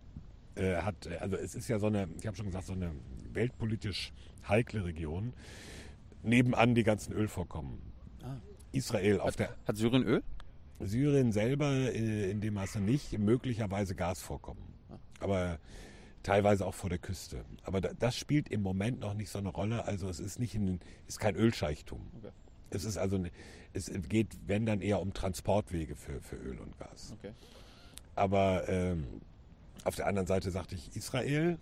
äh, 0.55 0.77
hat, 0.77 1.05
äh, 1.05 1.17
also 1.17 1.37
es 1.37 1.55
ist 1.55 1.67
ja 1.67 1.79
so 1.79 1.87
eine, 1.87 2.09
ich 2.19 2.27
habe 2.27 2.35
schon 2.35 2.47
gesagt, 2.47 2.65
so 2.65 2.73
eine 2.73 2.91
weltpolitisch 3.31 4.11
heikle 4.47 4.85
Region. 4.85 5.33
Nebenan 6.23 6.75
die 6.75 6.83
ganzen 6.83 7.13
Ölvorkommen. 7.13 7.79
Ah. 8.23 8.37
Israel 8.73 9.19
auf 9.19 9.35
der 9.35 9.55
Hat 9.67 9.77
Syrien 9.77 10.03
Öl? 10.03 10.23
Syrien 10.79 11.31
selber 11.31 11.71
äh, 11.71 12.31
in 12.31 12.41
dem 12.41 12.55
Maße 12.55 12.79
nicht, 12.79 13.17
möglicherweise 13.17 13.95
Gasvorkommen. 13.95 14.63
Aber 15.19 15.59
teilweise 16.23 16.65
auch 16.65 16.73
vor 16.73 16.89
der 16.89 16.99
Küste. 16.99 17.45
Aber 17.63 17.81
da, 17.81 17.91
das 17.97 18.15
spielt 18.15 18.49
im 18.49 18.61
Moment 18.61 18.99
noch 18.99 19.13
nicht 19.13 19.29
so 19.29 19.39
eine 19.39 19.49
Rolle. 19.49 19.85
Also 19.85 20.09
es 20.09 20.19
ist 20.19 20.39
nicht 20.39 20.55
ein, 20.55 20.79
ist 21.07 21.19
kein 21.19 21.35
Ölscheichtum. 21.35 22.01
Okay. 22.17 22.31
Es 22.71 22.85
ist 22.85 22.97
also, 22.97 23.23
es 23.73 23.91
geht, 24.09 24.37
wenn 24.47 24.65
dann 24.65 24.81
eher 24.81 24.99
um 24.99 25.13
Transportwege 25.13 25.95
für, 25.95 26.21
für 26.21 26.35
Öl 26.37 26.59
und 26.59 26.77
Gas. 26.79 27.13
Okay. 27.19 27.31
Aber 28.15 28.67
ähm, 28.67 29.05
auf 29.83 29.95
der 29.95 30.07
anderen 30.07 30.27
Seite 30.27 30.49
sagte 30.51 30.75
ich 30.75 30.95
Israel, 30.95 31.59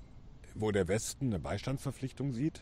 wo 0.56 0.72
der 0.72 0.88
Westen 0.88 1.28
eine 1.28 1.40
Beistandsverpflichtung 1.40 2.32
sieht. 2.34 2.62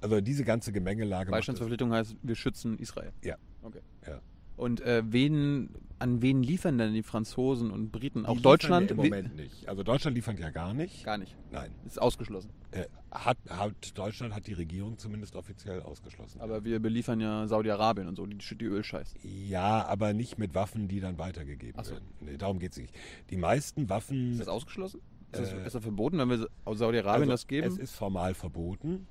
Also 0.00 0.20
diese 0.20 0.44
ganze 0.44 0.72
Gemengelage. 0.72 1.30
Beistandsverpflichtung 1.30 1.92
heißt, 1.92 2.16
wir 2.22 2.34
schützen 2.34 2.78
Israel. 2.78 3.12
Ja. 3.22 3.36
Okay. 3.62 3.80
Ja. 4.06 4.20
Und 4.56 4.80
äh, 4.82 5.02
wen, 5.06 5.70
an 5.98 6.20
wen 6.20 6.42
liefern 6.42 6.76
denn 6.78 6.92
die 6.92 7.02
Franzosen 7.02 7.70
und 7.70 7.90
Briten? 7.90 8.20
Die 8.20 8.26
Auch 8.28 8.38
Deutschland? 8.40 8.90
ja 8.90 8.96
Im 8.96 9.02
Moment 9.02 9.34
nicht. 9.34 9.68
Also 9.68 9.82
Deutschland 9.82 10.14
liefert 10.14 10.38
ja 10.38 10.50
gar 10.50 10.74
nicht. 10.74 11.04
Gar 11.04 11.18
nicht. 11.18 11.34
Nein. 11.50 11.72
Ist 11.86 12.00
ausgeschlossen. 12.00 12.50
Äh, 12.70 12.84
hat, 13.10 13.38
hat 13.48 13.74
Deutschland 13.98 14.34
hat 14.34 14.46
die 14.46 14.52
Regierung 14.52 14.98
zumindest 14.98 15.36
offiziell 15.36 15.80
ausgeschlossen. 15.82 16.40
Aber 16.40 16.64
wir 16.64 16.80
beliefern 16.80 17.18
ja 17.20 17.46
Saudi-Arabien 17.48 18.08
und 18.08 18.16
so, 18.16 18.26
die, 18.26 18.36
die 18.38 18.64
Ölscheiß. 18.64 19.14
ja, 19.22 19.84
aber 19.86 20.12
nicht 20.12 20.38
mit 20.38 20.54
Waffen, 20.54 20.86
die 20.86 21.00
dann 21.00 21.18
weitergegeben 21.18 21.78
Ach 21.80 21.84
so. 21.84 21.92
werden. 21.92 22.08
Nee, 22.20 22.36
darum 22.36 22.58
geht 22.58 22.72
es 22.72 22.78
nicht. 22.78 22.94
Die 23.30 23.36
meisten 23.36 23.88
Waffen. 23.88 24.32
Ist 24.32 24.40
das 24.42 24.48
ausgeschlossen? 24.48 25.00
Ist, 25.32 25.40
das, 25.40 25.52
Äh, 25.52 25.66
ist 25.66 25.74
das 25.74 25.82
verboten, 25.82 26.18
wenn 26.18 26.28
wir 26.28 26.48
Saudi-Arabien 26.66 27.22
also 27.22 27.32
das 27.32 27.46
geben? 27.46 27.66
Es 27.66 27.78
ist 27.78 27.92
formal 27.94 28.34
verboten, 28.34 29.06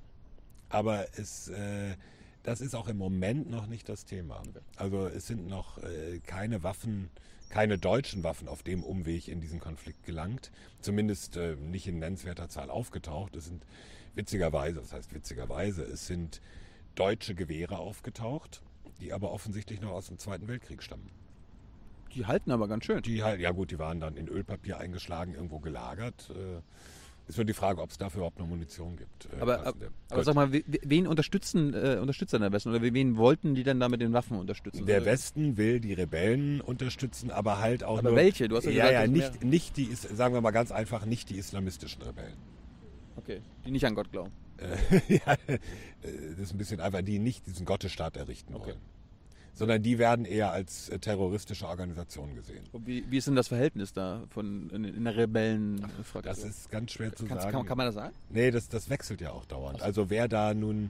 aber 0.69 1.05
es, 1.17 1.49
äh, 1.49 1.95
das 2.43 2.61
ist 2.61 2.75
auch 2.75 2.87
im 2.87 2.97
Moment 2.97 3.49
noch 3.49 3.67
nicht 3.67 3.87
das 3.89 4.05
Thema. 4.05 4.41
Also 4.75 5.07
es 5.07 5.27
sind 5.27 5.47
noch 5.47 5.77
äh, 5.77 6.19
keine 6.19 6.63
Waffen, 6.63 7.09
keine 7.49 7.77
deutschen 7.77 8.23
Waffen 8.23 8.47
auf 8.47 8.63
dem 8.63 8.83
Umweg 8.83 9.27
in 9.27 9.41
diesen 9.41 9.59
Konflikt 9.59 10.03
gelangt. 10.05 10.51
Zumindest 10.79 11.37
äh, 11.37 11.55
nicht 11.55 11.87
in 11.87 11.99
nennenswerter 11.99 12.49
Zahl 12.49 12.69
aufgetaucht. 12.69 13.35
Es 13.35 13.45
sind 13.45 13.65
witzigerweise, 14.15 14.79
das 14.79 14.93
heißt 14.93 15.13
witzigerweise, 15.13 15.83
es 15.83 16.07
sind 16.07 16.41
deutsche 16.95 17.35
Gewehre 17.35 17.77
aufgetaucht, 17.77 18.61
die 18.99 19.13
aber 19.13 19.31
offensichtlich 19.31 19.81
noch 19.81 19.91
aus 19.91 20.07
dem 20.07 20.17
Zweiten 20.17 20.47
Weltkrieg 20.47 20.83
stammen. 20.83 21.09
die 22.15 22.25
halten 22.25 22.51
aber 22.51 22.67
ganz 22.67 22.85
schön. 22.85 23.01
Die 23.03 23.23
halt, 23.23 23.39
ja 23.39 23.51
gut, 23.51 23.71
die 23.71 23.79
waren 23.79 23.99
dann 23.99 24.17
in 24.17 24.27
Ölpapier 24.27 24.79
eingeschlagen, 24.79 25.33
irgendwo 25.33 25.59
gelagert. 25.59 26.29
Äh, 26.31 26.61
Ist 27.27 27.37
nur 27.37 27.45
die 27.45 27.53
Frage, 27.53 27.81
ob 27.81 27.89
es 27.91 27.97
dafür 27.97 28.19
überhaupt 28.19 28.39
noch 28.39 28.47
Munition 28.47 28.97
gibt. 28.97 29.29
äh, 29.33 29.39
Aber, 29.41 29.57
passende. 29.59 29.91
aber 30.09 30.23
sag 30.23 30.35
mal, 30.35 30.51
we- 30.51 30.63
wen 30.67 31.07
unterstützen, 31.07 31.73
äh, 31.73 31.97
unterstützt 32.01 32.33
dann 32.33 32.41
der 32.41 32.51
Westen? 32.51 32.69
Oder 32.69 32.81
wen 32.81 33.15
wollten 33.15 33.55
die 33.55 33.63
denn 33.63 33.79
da 33.79 33.87
mit 33.87 34.01
den 34.01 34.11
Waffen 34.11 34.37
unterstützen? 34.37 34.85
Der 34.85 35.05
Westen 35.05 35.55
will 35.55 35.79
die 35.79 35.93
Rebellen 35.93 36.59
unterstützen, 36.59 37.31
aber 37.31 37.59
halt 37.59 37.83
auch 37.83 37.99
Aber 37.99 38.09
nur... 38.09 38.17
welche? 38.17 38.49
Du 38.49 38.57
hast 38.57 38.65
ja 38.65 38.71
ja, 38.71 38.87
gesagt, 38.89 39.15
ja, 39.15 39.21
das 39.29 39.39
nicht, 39.39 39.43
nicht 39.45 39.77
die, 39.77 39.93
sagen 39.95 40.33
wir 40.33 40.41
mal 40.41 40.51
ganz 40.51 40.71
einfach, 40.71 41.05
nicht 41.05 41.29
die 41.29 41.37
islamistischen 41.37 42.01
Rebellen. 42.01 42.35
Okay, 43.15 43.41
die 43.65 43.71
nicht 43.71 43.85
an 43.85 43.95
Gott 43.95 44.11
glauben. 44.11 44.31
Äh, 44.57 44.99
ja, 45.25 45.33
äh, 45.47 45.59
das 46.31 46.39
ist 46.39 46.51
ein 46.53 46.57
bisschen 46.57 46.81
einfach, 46.81 47.01
die 47.01 47.19
nicht 47.19 47.45
diesen 47.47 47.65
Gottesstaat 47.65 48.17
errichten 48.17 48.53
Okay. 48.55 48.71
wollen. 48.71 48.79
Sondern 49.53 49.83
die 49.83 49.99
werden 49.99 50.25
eher 50.25 50.51
als 50.51 50.89
äh, 50.89 50.97
terroristische 50.97 51.67
Organisation 51.67 52.33
gesehen. 52.35 52.63
Wie, 52.85 53.03
wie 53.09 53.17
ist 53.17 53.27
denn 53.27 53.35
das 53.35 53.49
Verhältnis 53.49 53.93
da 53.93 54.23
von 54.29 54.69
in, 54.69 54.85
in 54.85 55.03
der 55.03 55.17
Rebellenfraktion? 55.17 56.23
Das 56.23 56.43
ist 56.43 56.71
ganz 56.71 56.93
schwer 56.93 57.13
zu 57.13 57.25
Kannst, 57.25 57.43
sagen. 57.43 57.57
kann, 57.57 57.65
kann 57.65 57.77
man 57.77 57.87
das 57.87 57.95
sagen? 57.95 58.15
Nee, 58.29 58.49
das, 58.51 58.69
das 58.69 58.89
wechselt 58.89 59.21
ja 59.21 59.31
auch 59.31 59.45
dauernd. 59.45 59.81
Also 59.81 60.09
wer 60.09 60.27
da 60.27 60.53
nun 60.53 60.89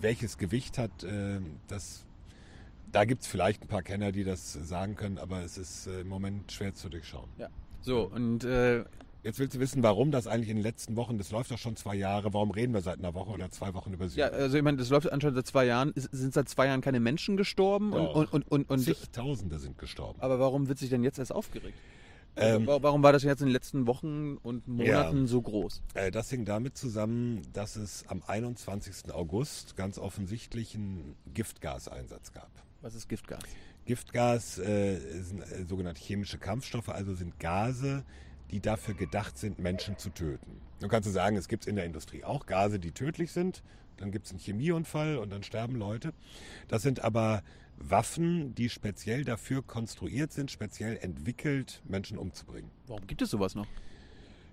welches 0.00 0.36
Gewicht 0.36 0.78
hat, 0.78 1.04
äh, 1.04 1.40
das, 1.68 2.04
da 2.90 3.04
gibt 3.04 3.22
es 3.22 3.28
vielleicht 3.28 3.62
ein 3.62 3.68
paar 3.68 3.82
Kenner, 3.82 4.12
die 4.12 4.24
das 4.24 4.52
sagen 4.52 4.96
können, 4.96 5.18
aber 5.18 5.42
es 5.42 5.58
ist 5.58 5.86
äh, 5.86 6.00
im 6.00 6.08
Moment 6.08 6.50
schwer 6.52 6.74
zu 6.74 6.88
durchschauen. 6.88 7.28
Ja. 7.38 7.48
So, 7.80 8.02
und 8.02 8.44
äh, 8.44 8.84
Jetzt 9.22 9.38
willst 9.38 9.54
du 9.54 9.60
wissen, 9.60 9.82
warum 9.84 10.10
das 10.10 10.26
eigentlich 10.26 10.48
in 10.48 10.56
den 10.56 10.64
letzten 10.64 10.96
Wochen, 10.96 11.16
das 11.16 11.30
läuft 11.30 11.52
doch 11.52 11.58
schon 11.58 11.76
zwei 11.76 11.94
Jahre, 11.94 12.34
warum 12.34 12.50
reden 12.50 12.74
wir 12.74 12.80
seit 12.80 12.98
einer 12.98 13.14
Woche 13.14 13.30
oder 13.30 13.50
zwei 13.52 13.72
Wochen 13.72 13.92
über 13.92 14.04
ja, 14.06 14.10
Syrien? 14.10 14.34
also 14.34 14.56
ich 14.56 14.62
meine, 14.64 14.78
das 14.78 14.90
läuft 14.90 15.12
anscheinend 15.12 15.36
seit 15.36 15.46
zwei 15.46 15.64
Jahren. 15.66 15.92
Ist- 15.92 16.08
Sind 16.10 16.34
seit 16.34 16.48
zwei 16.48 16.66
Jahren 16.66 16.80
keine 16.80 16.98
Menschen 16.98 17.36
gestorben? 17.36 17.92
Doch. 17.92 18.16
und, 18.16 18.32
und, 18.32 18.48
und, 18.50 18.70
und, 18.70 18.78
Zigtausende 18.80 19.58
sind 19.60 19.78
gestorben. 19.78 20.20
aber 20.20 20.40
warum 20.40 20.66
wird 20.68 20.78
sich 20.78 20.90
denn 20.90 21.04
jetzt 21.04 21.18
erst 21.20 21.32
aufgeregt? 21.32 21.78
Ähm, 22.34 22.66
Wa- 22.66 22.78
warum 22.82 23.02
war 23.04 23.12
das 23.12 23.22
jetzt 23.22 23.42
in 23.42 23.46
den 23.48 23.52
letzten 23.52 23.86
Wochen 23.86 24.38
und 24.42 24.66
Monaten 24.66 25.20
Ja. 25.20 25.26
so 25.26 25.40
groß? 25.40 25.82
Äh, 25.94 26.10
Das 26.10 26.28
hing 26.30 26.44
damit 26.44 26.76
zusammen, 26.76 27.42
dass 27.52 27.76
es 27.76 28.04
am 28.08 28.22
21. 28.26 29.12
August 29.12 29.76
ganz 29.76 29.98
offensichtlich 29.98 30.74
einen 30.74 31.14
Giftgaseinsatz 31.32 32.32
gab. 32.32 32.50
Was 32.80 32.94
ist 32.96 33.08
Giftgas? 33.08 33.42
Giftgas 33.84 34.58
äh, 34.58 34.98
sind 35.22 35.42
äh, 35.42 35.64
sogenannte 35.68 36.00
chemische 36.00 36.38
Kampfstoffe, 36.38 36.88
also 36.88 37.14
sind 37.14 37.38
Gase, 37.38 38.02
die 38.52 38.60
dafür 38.60 38.94
gedacht 38.94 39.38
sind, 39.38 39.58
Menschen 39.58 39.98
zu 39.98 40.10
töten. 40.10 40.60
Nun 40.80 40.90
kannst 40.90 41.08
du 41.08 41.12
sagen, 41.12 41.36
es 41.36 41.48
gibt 41.48 41.66
in 41.66 41.76
der 41.76 41.86
Industrie 41.86 42.22
auch 42.22 42.46
Gase, 42.46 42.78
die 42.78 42.92
tödlich 42.92 43.32
sind. 43.32 43.62
Dann 43.96 44.10
gibt 44.12 44.26
es 44.26 44.32
einen 44.32 44.40
Chemieunfall 44.40 45.16
und 45.16 45.30
dann 45.30 45.42
sterben 45.42 45.76
Leute. 45.76 46.12
Das 46.68 46.82
sind 46.82 47.02
aber 47.02 47.42
Waffen, 47.78 48.54
die 48.54 48.68
speziell 48.68 49.24
dafür 49.24 49.62
konstruiert 49.62 50.32
sind, 50.32 50.50
speziell 50.50 50.98
entwickelt, 51.00 51.82
Menschen 51.88 52.18
umzubringen. 52.18 52.70
Warum 52.86 53.06
gibt 53.06 53.22
es 53.22 53.30
sowas 53.30 53.54
noch? 53.54 53.66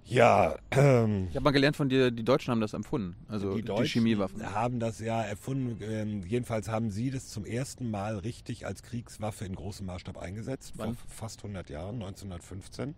Ja, 0.06 0.56
ähm, 0.72 1.28
Ich 1.30 1.36
habe 1.36 1.44
mal 1.44 1.52
gelernt 1.52 1.76
von 1.76 1.90
dir, 1.90 2.10
die 2.10 2.24
Deutschen 2.24 2.52
haben 2.52 2.62
das 2.62 2.74
empfunden. 2.74 3.16
Also 3.28 3.56
die, 3.56 3.62
Deutschen 3.62 4.02
Chemiewaffen. 4.02 4.44
haben 4.54 4.80
das 4.80 5.00
ja 5.00 5.22
erfunden. 5.22 5.78
Ähm, 5.84 6.24
jedenfalls 6.26 6.68
haben 6.68 6.90
sie 6.90 7.12
das 7.12 7.28
zum 7.28 7.46
ersten 7.46 7.92
Mal 7.92 8.18
richtig 8.18 8.66
als 8.66 8.82
Kriegswaffe 8.82 9.46
in 9.46 9.54
großem 9.54 9.86
Maßstab 9.86 10.18
eingesetzt. 10.18 10.74
Wann? 10.78 10.96
Vor 10.96 11.10
fast 11.10 11.40
100 11.44 11.70
Jahren, 11.70 11.96
1915. 11.96 12.96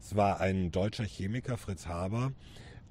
Es 0.00 0.16
war 0.16 0.40
ein 0.40 0.70
deutscher 0.70 1.04
Chemiker, 1.04 1.56
Fritz 1.56 1.86
Haber, 1.86 2.32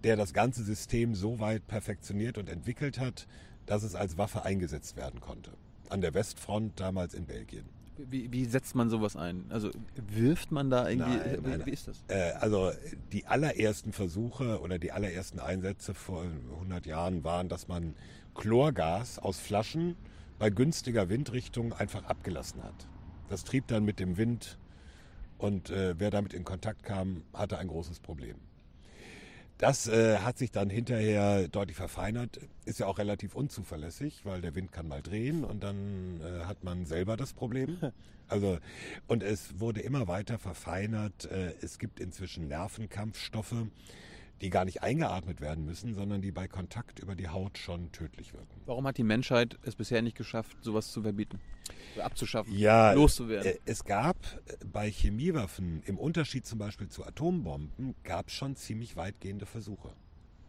der 0.04 0.16
das 0.16 0.34
ganze 0.34 0.64
System 0.64 1.16
so 1.16 1.40
weit 1.40 1.68
perfektioniert 1.68 2.38
und 2.38 2.50
entwickelt 2.50 3.00
hat, 3.00 3.28
dass 3.66 3.84
es 3.84 3.96
als 3.96 4.18
Waffe 4.18 4.46
eingesetzt 4.46 4.96
werden 4.96 5.20
konnte. 5.20 5.52
An 5.90 6.02
der 6.02 6.14
Westfront, 6.14 6.80
damals 6.80 7.14
in 7.14 7.26
Belgien. 7.26 7.66
Wie, 7.98 8.32
wie 8.32 8.46
setzt 8.46 8.76
man 8.76 8.90
sowas 8.90 9.18
ein? 9.18 9.46
Also 9.50 9.72
wirft 9.96 10.52
man 10.52 10.70
da 10.70 10.88
irgendwie? 10.88 11.18
Nein, 11.18 11.38
wie, 11.44 11.50
nein, 11.50 11.66
wie 11.66 11.72
ist 11.72 11.88
das? 11.88 12.04
Äh, 12.08 12.32
also 12.40 12.72
die 13.12 13.26
allerersten 13.26 13.92
Versuche 13.92 14.62
oder 14.62 14.80
die 14.80 14.94
allerersten 14.94 15.40
Einsätze 15.40 15.94
vor 15.94 16.24
100 16.54 16.86
Jahren 16.86 17.26
waren, 17.26 17.50
dass 17.50 17.68
man 17.68 17.96
Chlorgas 18.36 19.20
aus 19.20 19.40
Flaschen 19.40 19.98
bei 20.38 20.50
günstiger 20.50 21.10
Windrichtung 21.10 21.74
einfach 21.74 22.06
abgelassen 22.06 22.64
hat. 22.64 22.88
Das 23.28 23.44
trieb 23.44 23.68
dann 23.68 23.84
mit 23.84 24.00
dem 24.00 24.16
Wind 24.16 24.59
und 25.40 25.72
äh, 25.72 25.96
wer 25.98 26.12
damit 26.12 26.34
in 26.34 26.44
Kontakt 26.44 26.84
kam, 26.84 27.24
hatte 27.34 27.58
ein 27.58 27.68
großes 27.68 28.00
Problem. 28.00 28.36
Das 29.58 29.88
äh, 29.88 30.20
hat 30.20 30.38
sich 30.38 30.52
dann 30.52 30.70
hinterher 30.70 31.50
deutlich 31.50 31.76
verfeinert, 31.76 32.40
ist 32.64 32.80
ja 32.80 32.86
auch 32.86 32.98
relativ 32.98 33.36
unzuverlässig, 33.36 34.22
weil 34.24 34.40
der 34.40 34.56
Wind 34.56 34.72
kann 34.72 34.88
mal 34.88 35.02
drehen 35.02 35.44
und 35.44 35.64
dann 35.64 36.22
äh, 36.22 36.46
hat 36.46 36.64
man 36.64 36.86
selber 36.86 37.18
das 37.18 37.34
Problem. 37.34 37.78
Also, 38.32 38.60
und 39.08 39.24
es 39.24 39.60
wurde 39.60 39.82
immer 39.82 40.08
weiter 40.08 40.38
verfeinert. 40.38 41.26
Äh, 41.32 41.56
es 41.64 41.80
gibt 41.80 42.00
inzwischen 42.00 42.48
Nervenkampfstoffe, 42.48 43.56
die 44.42 44.50
gar 44.50 44.66
nicht 44.66 44.84
eingeatmet 44.84 45.42
werden 45.42 45.66
müssen, 45.66 45.94
sondern 45.94 46.22
die 46.22 46.32
bei 46.32 46.48
Kontakt 46.48 47.00
über 47.00 47.16
die 47.16 47.28
Haut 47.28 47.58
schon 47.58 47.92
tödlich 47.92 48.34
wirken. 48.34 48.62
Warum 48.66 48.88
hat 48.88 48.98
die 48.98 49.04
Menschheit 49.04 49.58
es 49.64 49.76
bisher 49.76 50.02
nicht 50.02 50.16
geschafft, 50.18 50.58
sowas 50.62 50.92
zu 50.92 51.02
verbieten? 51.02 51.40
Abzuschaffen? 52.02 52.54
Ja, 52.58 52.94
loszuwerden? 52.94 53.52
äh, 53.54 53.60
es 53.66 53.84
gab 53.84 54.18
äh, 54.48 54.66
bei 54.66 54.90
Chemiewaffen, 54.90 55.84
im 55.86 55.98
Unterschied 55.98 56.46
zum 56.46 56.60
Beispiel 56.60 56.88
zu 56.88 57.06
Atombomben, 57.06 57.96
gab 58.04 58.28
es 58.28 58.34
schon 58.34 58.56
ziemlich 58.56 58.96
weitgehende 58.96 59.46
Versuche. 59.46 59.90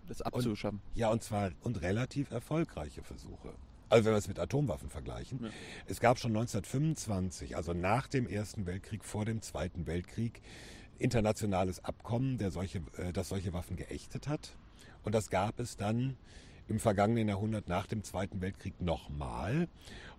das 0.07 0.23
abzuschaffen. 0.23 0.81
Ja, 0.95 1.11
und 1.11 1.23
zwar 1.23 1.51
und 1.63 1.83
relativ 1.83 2.31
erfolgreiche 2.31 3.03
Versuche. 3.03 3.55
Also 3.89 4.05
wenn 4.05 4.13
wir 4.13 4.19
es 4.19 4.29
mit 4.29 4.39
Atomwaffen 4.39 4.89
vergleichen. 4.89 5.41
Ja. 5.43 5.51
Es 5.87 5.99
gab 5.99 6.19
schon 6.19 6.31
1925, 6.31 7.57
also 7.57 7.73
nach 7.75 8.07
dem 8.07 8.29
Ersten 8.29 8.65
Weltkrieg, 8.67 9.05
vor 9.05 9.25
dem 9.25 9.43
Zweiten 9.43 9.87
Weltkrieg, 9.87 10.41
internationales 11.01 11.85
Abkommen, 11.85 12.39
der 12.39 12.51
solche, 12.51 12.83
äh, 12.97 13.13
das 13.13 13.29
solche 13.29 13.53
Waffen 13.53 13.77
geächtet 13.77 14.29
hat. 14.29 14.57
Und 15.03 15.15
das 15.15 15.31
gab 15.31 15.59
es 15.59 15.77
dann 15.77 16.17
im 16.69 16.79
vergangenen 16.79 17.29
Jahrhundert 17.29 17.69
nach 17.69 17.87
dem 17.87 18.05
Zweiten 18.05 18.41
Weltkrieg 18.41 18.81
nochmal. 18.81 19.69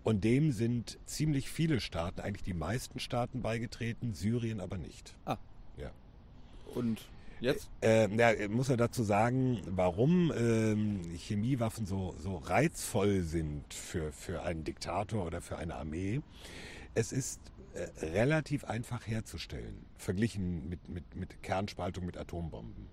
Und 0.03 0.23
dem 0.23 0.51
sind 0.51 0.99
ziemlich 1.05 1.49
viele 1.49 1.79
Staaten, 1.79 2.19
eigentlich 2.21 2.43
die 2.43 2.53
meisten 2.53 2.99
Staaten 2.99 3.41
beigetreten, 3.41 4.13
Syrien 4.13 4.59
aber 4.59 4.77
nicht. 4.77 5.15
Ah. 5.25 5.37
Ja. 5.77 5.91
Und 6.73 7.07
jetzt? 7.39 7.69
Äh, 7.81 8.07
na, 8.07 8.31
muss 8.49 8.69
er 8.69 8.77
dazu 8.77 9.03
sagen, 9.03 9.61
warum 9.67 10.33
ähm, 10.35 11.01
Chemiewaffen 11.15 11.85
so, 11.85 12.15
so 12.19 12.37
reizvoll 12.37 13.21
sind 13.21 13.73
für, 13.73 14.11
für 14.11 14.41
einen 14.41 14.63
Diktator 14.63 15.25
oder 15.25 15.41
für 15.41 15.57
eine 15.57 15.75
Armee. 15.75 16.21
Es 16.95 17.13
ist 17.13 17.39
äh, 17.73 18.05
relativ 18.05 18.63
einfach 18.65 19.07
herzustellen, 19.07 19.85
verglichen 19.97 20.67
mit, 20.69 20.89
mit, 20.89 21.15
mit 21.15 21.43
Kernspaltung 21.43 22.05
mit 22.05 22.17
Atombomben. 22.17 22.87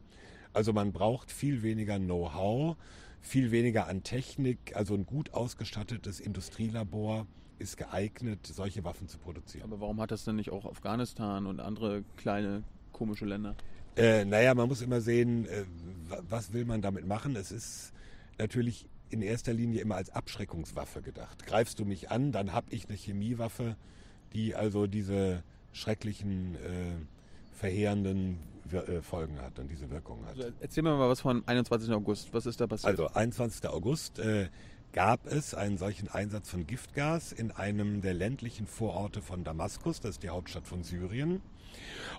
Also 0.52 0.72
man 0.72 0.92
braucht 0.92 1.30
viel 1.30 1.62
weniger 1.62 1.98
Know-how, 1.98 2.76
viel 3.20 3.50
weniger 3.50 3.86
an 3.86 4.02
Technik, 4.02 4.74
also 4.74 4.94
ein 4.94 5.04
gut 5.06 5.34
ausgestattetes 5.34 6.20
Industrielabor 6.20 7.26
ist 7.58 7.76
geeignet, 7.76 8.46
solche 8.46 8.84
Waffen 8.84 9.08
zu 9.08 9.18
produzieren. 9.18 9.64
Aber 9.64 9.80
warum 9.80 10.00
hat 10.00 10.10
das 10.12 10.24
denn 10.24 10.36
nicht 10.36 10.50
auch 10.50 10.64
Afghanistan 10.64 11.46
und 11.46 11.60
andere 11.60 12.04
kleine 12.16 12.62
komische 12.92 13.24
Länder? 13.24 13.56
Äh, 13.96 14.24
naja, 14.24 14.54
man 14.54 14.68
muss 14.68 14.80
immer 14.80 15.00
sehen, 15.00 15.46
äh, 15.46 15.64
wa- 16.08 16.22
was 16.28 16.52
will 16.52 16.64
man 16.64 16.82
damit 16.82 17.04
machen. 17.06 17.34
Es 17.34 17.50
ist 17.50 17.92
natürlich 18.38 18.86
in 19.10 19.22
erster 19.22 19.52
Linie 19.52 19.80
immer 19.80 19.96
als 19.96 20.10
Abschreckungswaffe 20.10 21.02
gedacht. 21.02 21.46
Greifst 21.46 21.80
du 21.80 21.84
mich 21.84 22.10
an, 22.10 22.30
dann 22.30 22.52
habe 22.52 22.66
ich 22.70 22.88
eine 22.88 22.96
Chemiewaffe, 22.96 23.76
die 24.32 24.54
also 24.54 24.86
diese 24.86 25.42
schrecklichen, 25.72 26.54
äh, 26.56 27.56
verheerenden 27.56 28.38
Wir- 28.70 28.86
äh, 28.88 29.00
Folgen 29.02 29.40
hat 29.40 29.58
und 29.58 29.70
diese 29.70 29.88
Wirkung 29.90 30.24
hat. 30.26 30.36
Also 30.36 30.50
erzähl 30.60 30.82
mir 30.82 30.94
mal 30.96 31.08
was 31.08 31.22
von 31.22 31.42
21. 31.46 31.90
August. 31.92 32.34
Was 32.34 32.44
ist 32.44 32.60
da 32.60 32.66
passiert? 32.66 32.90
Also 32.90 33.08
21. 33.14 33.66
August 33.70 34.18
äh, 34.18 34.48
gab 34.92 35.26
es 35.26 35.54
einen 35.54 35.78
solchen 35.78 36.08
Einsatz 36.08 36.50
von 36.50 36.66
Giftgas 36.66 37.32
in 37.32 37.50
einem 37.50 38.02
der 38.02 38.12
ländlichen 38.14 38.66
Vororte 38.66 39.22
von 39.22 39.42
Damaskus, 39.44 40.00
das 40.00 40.12
ist 40.12 40.22
die 40.22 40.28
Hauptstadt 40.28 40.66
von 40.66 40.82
Syrien. 40.82 41.40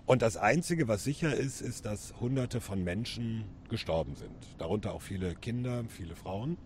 Und 0.07 0.21
das 0.23 0.37
Einzige, 0.37 0.87
was 0.87 1.03
sicher 1.03 1.35
ist, 1.35 1.61
ist, 1.61 1.85
dass 1.85 2.13
Hunderte 2.19 2.61
von 2.61 2.83
Menschen 2.83 3.43
gestorben 3.69 4.15
sind. 4.15 4.31
Darunter 4.57 4.93
auch 4.93 5.01
viele 5.01 5.35
Kinder, 5.35 5.83
viele 5.87 6.15
Frauen, 6.15 6.57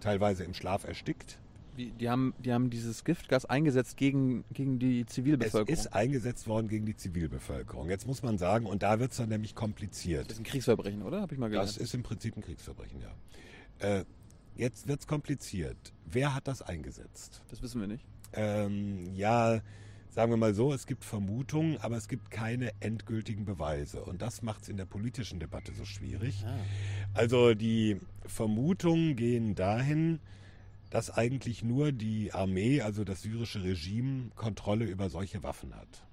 teilweise 0.00 0.44
im 0.44 0.52
Schlaf 0.54 0.84
erstickt. 0.84 1.38
Wie, 1.78 1.92
die, 1.92 2.08
haben, 2.10 2.34
die 2.40 2.52
haben 2.52 2.70
dieses 2.70 3.04
Giftgas 3.04 3.44
eingesetzt 3.44 3.96
gegen, 3.96 4.44
gegen 4.52 4.80
die 4.80 5.02
Es 5.02 5.14
Zivilbevölkerung. 5.14 5.68
ist 5.68 5.92
eingesetzt 5.94 6.48
worden 6.48 6.66
gegen 6.66 6.86
die 6.86 6.96
Zivilbevölkerung. 6.96 7.88
Jetzt 7.88 8.04
muss 8.04 8.24
man 8.24 8.36
sagen, 8.36 8.66
und 8.66 8.82
da 8.82 8.98
wird 8.98 9.12
es 9.12 9.18
dann 9.18 9.28
nämlich 9.28 9.54
kompliziert. 9.54 10.26
das 10.26 10.32
ist 10.32 10.40
ein 10.40 10.44
Kriegsverbrechen, 10.44 11.02
oder? 11.02 11.20
Habe 11.20 11.34
ich 11.34 11.38
mal 11.38 11.48
gelernt. 11.48 11.68
Das 11.68 11.76
ist 11.76 11.94
im 11.94 12.02
Prinzip 12.02 12.36
ein 12.36 12.42
Kriegsverbrechen, 12.42 13.00
ja. 13.00 13.98
Äh, 14.00 14.04
jetzt 14.56 14.88
wird 14.88 14.98
es 14.98 15.06
kompliziert. 15.06 15.76
Wer 16.04 16.34
hat 16.34 16.48
das 16.48 16.62
eingesetzt? 16.62 17.42
das 17.48 17.62
wissen 17.62 17.80
wir 17.80 17.86
nicht. 17.86 18.04
Ähm, 18.32 19.14
ja, 19.14 19.60
sagen 20.10 20.32
wir 20.32 20.36
mal 20.36 20.54
so, 20.54 20.72
es 20.72 20.84
gibt 20.84 21.04
Vermutungen, 21.04 21.78
aber 21.78 21.96
es 21.96 22.08
gibt 22.08 22.32
keine 22.32 22.72
endgültigen 22.80 23.44
Beweise. 23.44 24.02
Und 24.04 24.20
das 24.20 24.42
macht 24.42 24.62
es 24.62 24.68
in 24.68 24.78
der 24.78 24.86
politischen 24.86 25.38
Debatte 25.38 25.72
so 25.74 25.84
schwierig. 25.84 26.44
Also 27.14 27.54
die 27.54 28.00
Vermutungen 28.26 29.14
gehen 29.14 29.54
dahin, 29.54 30.18
dass 30.90 31.10
eigentlich 31.10 31.62
nur 31.62 31.92
die 31.92 32.32
Armee, 32.32 32.80
also 32.80 33.04
das 33.04 33.22
syrische 33.22 33.62
Regime, 33.62 34.30
Kontrolle 34.34 34.84
über 34.84 35.10
solche 35.10 35.42
Waffen 35.42 35.74
hat. 35.74 36.04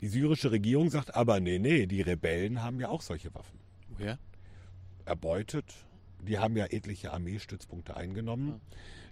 Die 0.00 0.08
syrische 0.08 0.50
Regierung 0.50 0.90
sagt 0.90 1.14
aber, 1.14 1.40
nee, 1.40 1.58
nee, 1.58 1.86
die 1.86 2.02
Rebellen 2.02 2.62
haben 2.62 2.80
ja 2.80 2.88
auch 2.88 3.02
solche 3.02 3.34
Waffen. 3.34 3.58
Woher? 3.88 4.18
erbeutet. 5.04 5.74
Die 6.20 6.38
haben 6.38 6.56
ja 6.56 6.66
etliche 6.66 7.12
Armeestützpunkte 7.12 7.96
eingenommen. 7.96 8.48
Ja. 8.48 8.60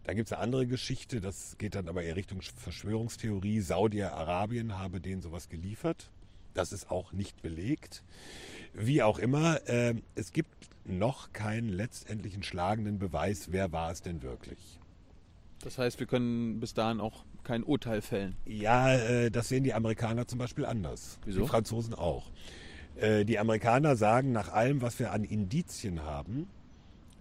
Dann 0.05 0.17
gibt 0.17 0.29
es 0.29 0.33
eine 0.33 0.43
andere 0.43 0.67
Geschichte, 0.67 1.21
das 1.21 1.57
geht 1.59 1.76
dann 1.76 1.88
aber 1.88 2.02
eher 2.02 2.17
Richtung 2.17 2.41
Verschwörungstheorie. 2.43 3.61
Saudi-Arabien 3.61 4.79
habe 4.79 5.00
denen 5.00 5.23
sowas 5.23 5.49
geliefert. 5.49 6.11
Das 6.55 6.73
ist 6.73 6.91
auch 6.91 7.12
nicht 7.12 7.41
belegt. 7.41 8.02
Wie 8.75 9.02
auch 9.02 9.19
immer, 9.19 9.67
äh, 9.69 9.95
es 10.14 10.33
gibt 10.33 10.69
noch 10.85 11.33
keinen 11.33 11.69
letztendlichen 11.69 12.43
schlagenden 12.43 12.99
Beweis, 12.99 13.52
wer 13.52 13.73
war 13.73 13.91
es 13.91 14.02
denn 14.02 14.23
wirklich. 14.23 14.81
Das 15.62 15.79
heißt, 15.79 16.00
wir 16.00 16.07
können 16.07 16.59
bis 16.59 16.75
dahin 16.75 17.00
auch 17.00 17.25
kein 17.45 17.62
Urteil 17.62 18.02
fällen. 18.02 18.37
Ja, 18.45 18.95
äh, 18.95 19.31
das 19.31 19.49
sehen 19.49 19.64
die 19.64 19.75
Amerikaner 19.75 20.26
zum 20.26 20.38
Beispiel 20.38 20.64
anders. 20.64 21.19
Wieso? 21.25 21.43
Die 21.43 21.47
Franzosen 21.47 21.95
auch. 21.95 22.31
Äh, 22.97 23.25
die 23.25 23.38
Amerikaner 23.38 23.97
sagen, 23.97 24.33
nach 24.33 24.52
allem, 24.52 24.83
was 24.83 24.99
wir 24.99 25.12
an 25.12 25.25
Indizien 25.25 26.02
haben, 26.02 26.49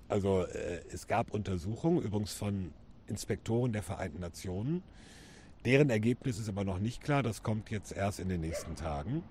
also 0.09 0.43
äh, 0.43 0.81
es 0.91 1.07
gab 1.07 1.33
Untersuchungen, 1.33 2.01
übrigens 2.01 2.33
von 2.33 2.73
Inspektoren 3.07 3.73
der 3.73 3.83
Vereinten 3.83 4.19
Nationen, 4.19 4.83
deren 5.65 5.89
Ergebnis 5.89 6.39
ist 6.39 6.49
aber 6.49 6.63
noch 6.63 6.79
nicht 6.79 7.01
klar, 7.03 7.23
das 7.23 7.43
kommt 7.43 7.69
jetzt 7.69 7.91
erst 7.91 8.19
in 8.19 8.29
den 8.29 8.41
nächsten 8.41 8.75
Tagen. 8.75 9.23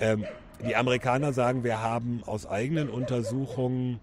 Ähm, 0.00 0.24
die 0.66 0.76
Amerikaner 0.76 1.32
sagen, 1.32 1.64
wir 1.64 1.82
haben 1.82 2.22
aus 2.24 2.46
eigenen 2.46 2.88
Untersuchungen 2.88 4.00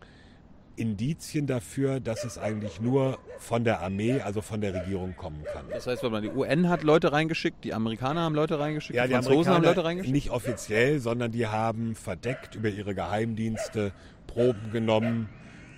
Indizien 0.76 1.46
dafür, 1.46 2.00
dass 2.00 2.24
es 2.24 2.38
eigentlich 2.38 2.82
nur 2.82 3.20
von 3.38 3.64
der 3.64 3.82
Armee, 3.82 4.22
also 4.22 4.42
von 4.42 4.60
der 4.60 4.74
Regierung 4.74 5.16
kommen 5.16 5.44
kann. 5.52 5.66
Das 5.72 5.86
heißt, 5.86 6.02
die 6.02 6.30
UN 6.30 6.68
hat 6.70 6.84
Leute 6.84 7.12
reingeschickt, 7.12 7.64
die 7.64 7.74
Amerikaner 7.74 8.22
haben 8.22 8.34
Leute 8.34 8.60
reingeschickt, 8.60 8.96
Ja, 8.96 9.04
die 9.04 9.10
die 9.10 9.14
Franzosen 9.16 9.54
haben 9.54 9.64
Leute 9.64 9.84
reingeschickt. 9.84 10.14
nicht 10.14 10.32
offiziell, 10.32 11.00
sondern 11.00 11.32
die 11.32 11.46
haben 11.48 11.96
verdeckt 11.96 12.56
über 12.56 12.70
ihre 12.70 12.96
Geheimdienste 12.96 13.92
Proben 14.26 14.72
genommen, 14.72 15.30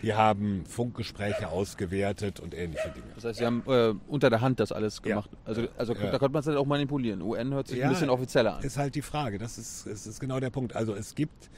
die 0.06 0.14
haben 0.14 0.64
Funkgespräche 0.68 1.50
ausgewertet 1.50 2.40
und 2.40 2.54
ähnliche 2.54 2.90
Dinge. 2.90 3.08
Das 3.16 3.26
heißt, 3.26 3.40
sie 3.40 3.46
haben 3.46 3.64
äh, 3.66 3.94
unter 4.08 4.30
der 4.30 4.40
Hand 4.40 4.60
das 4.60 4.72
alles 4.72 4.98
Ja. 5.04 5.10
gemacht. 5.10 5.32
Also, 5.46 5.68
also 5.78 5.94
Ja. 5.94 6.12
da 6.12 6.20
konnte 6.20 6.34
man 6.34 6.42
es 6.42 6.48
halt 6.48 6.58
auch 6.58 6.68
manipulieren. 6.68 7.24
UN 7.24 7.54
hört 7.56 7.68
sich 7.68 7.80
Ja, 7.80 7.88
ein 7.88 7.90
bisschen 7.94 8.12
offizieller 8.12 8.58
an. 8.58 8.64
Ist 8.64 8.78
halt 8.78 8.94
die 8.94 9.02
Frage. 9.02 9.40
Das 9.40 9.58
ist, 9.58 9.88
das 9.88 10.06
ist 10.06 10.20
genau 10.20 10.40
der 10.40 10.52
Punkt. 10.52 10.76
Also 10.76 10.94
es 10.94 11.16
gibt, 11.16 11.50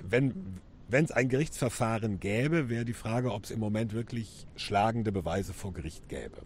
wenn 0.00 0.60
wenn 0.88 1.04
es 1.06 1.10
ein 1.10 1.28
Gerichtsverfahren 1.30 2.20
gäbe, 2.20 2.68
wäre 2.68 2.84
die 2.84 2.92
Frage, 2.92 3.32
ob 3.32 3.44
es 3.44 3.50
im 3.50 3.58
Moment 3.60 3.94
wirklich 3.94 4.46
schlagende 4.56 5.10
Beweise 5.10 5.54
vor 5.54 5.72
Gericht 5.72 6.06
gäbe. 6.08 6.36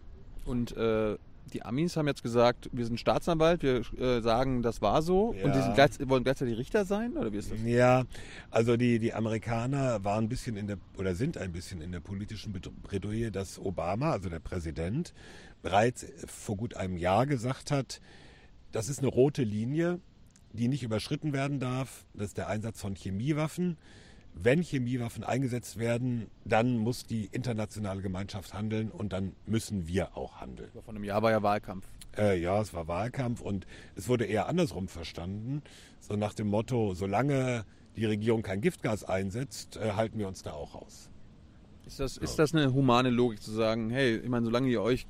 Und 0.44 0.76
äh, 0.76 1.16
die 1.52 1.62
Amis 1.64 1.96
haben 1.96 2.06
jetzt 2.06 2.22
gesagt, 2.22 2.68
wir 2.72 2.84
sind 2.84 2.98
Staatsanwalt, 2.98 3.62
wir 3.62 3.82
äh, 3.98 4.20
sagen, 4.20 4.62
das 4.62 4.82
war 4.82 5.02
so. 5.02 5.34
Ja. 5.34 5.44
Und 5.44 5.54
die 5.54 5.60
sind 5.60 5.74
gleich, 5.74 5.90
wollen 6.08 6.24
gleichzeitig 6.24 6.58
Richter 6.58 6.84
sein? 6.84 7.16
Oder 7.16 7.32
wie 7.32 7.38
ist 7.38 7.52
das? 7.52 7.58
Ja, 7.64 8.04
also 8.50 8.76
die, 8.76 8.98
die 8.98 9.14
Amerikaner 9.14 10.04
waren 10.04 10.24
ein 10.24 10.28
bisschen 10.28 10.56
in 10.56 10.66
der 10.66 10.78
oder 10.98 11.14
sind 11.14 11.38
ein 11.38 11.52
bisschen 11.52 11.80
in 11.80 11.92
der 11.92 12.00
politischen 12.00 12.52
Bredouille, 12.52 13.30
dass 13.30 13.58
Obama, 13.58 14.12
also 14.12 14.28
der 14.28 14.40
Präsident, 14.40 15.14
bereits 15.62 16.06
vor 16.26 16.56
gut 16.56 16.76
einem 16.76 16.96
Jahr 16.96 17.26
gesagt 17.26 17.70
hat, 17.70 18.00
das 18.72 18.88
ist 18.88 18.98
eine 18.98 19.08
rote 19.08 19.42
Linie, 19.42 20.00
die 20.52 20.68
nicht 20.68 20.82
überschritten 20.82 21.32
werden 21.32 21.60
darf. 21.60 22.06
Das 22.14 22.28
ist 22.28 22.38
der 22.38 22.48
Einsatz 22.48 22.80
von 22.80 22.94
Chemiewaffen. 22.94 23.76
Wenn 24.38 24.60
Chemiewaffen 24.60 25.24
eingesetzt 25.24 25.78
werden, 25.78 26.26
dann 26.44 26.76
muss 26.76 27.06
die 27.06 27.24
internationale 27.32 28.02
Gemeinschaft 28.02 28.52
handeln 28.52 28.90
und 28.90 29.14
dann 29.14 29.32
müssen 29.46 29.88
wir 29.88 30.14
auch 30.14 30.40
handeln. 30.42 30.70
Vor 30.72 30.94
einem 30.94 31.04
Jahr 31.04 31.22
war 31.22 31.30
ja 31.30 31.42
Wahlkampf. 31.42 31.86
Äh, 32.18 32.38
ja, 32.40 32.60
es 32.60 32.74
war 32.74 32.86
Wahlkampf 32.86 33.40
und 33.40 33.66
es 33.94 34.08
wurde 34.08 34.26
eher 34.26 34.46
andersrum 34.46 34.88
verstanden. 34.88 35.62
So 36.00 36.16
nach 36.16 36.34
dem 36.34 36.48
Motto, 36.48 36.92
solange 36.92 37.64
die 37.96 38.04
Regierung 38.04 38.42
kein 38.42 38.60
Giftgas 38.60 39.04
einsetzt, 39.04 39.78
äh, 39.78 39.92
halten 39.92 40.18
wir 40.18 40.28
uns 40.28 40.42
da 40.42 40.52
auch 40.52 40.74
raus. 40.74 41.08
Ist 41.86 42.00
das, 42.00 42.16
ist 42.18 42.38
das 42.38 42.52
eine 42.52 42.74
humane 42.74 43.10
Logik 43.10 43.40
zu 43.40 43.52
sagen, 43.52 43.90
hey, 43.90 44.16
ich 44.16 44.28
meine, 44.28 44.44
solange 44.44 44.68
ihr 44.68 44.82
euch 44.82 45.06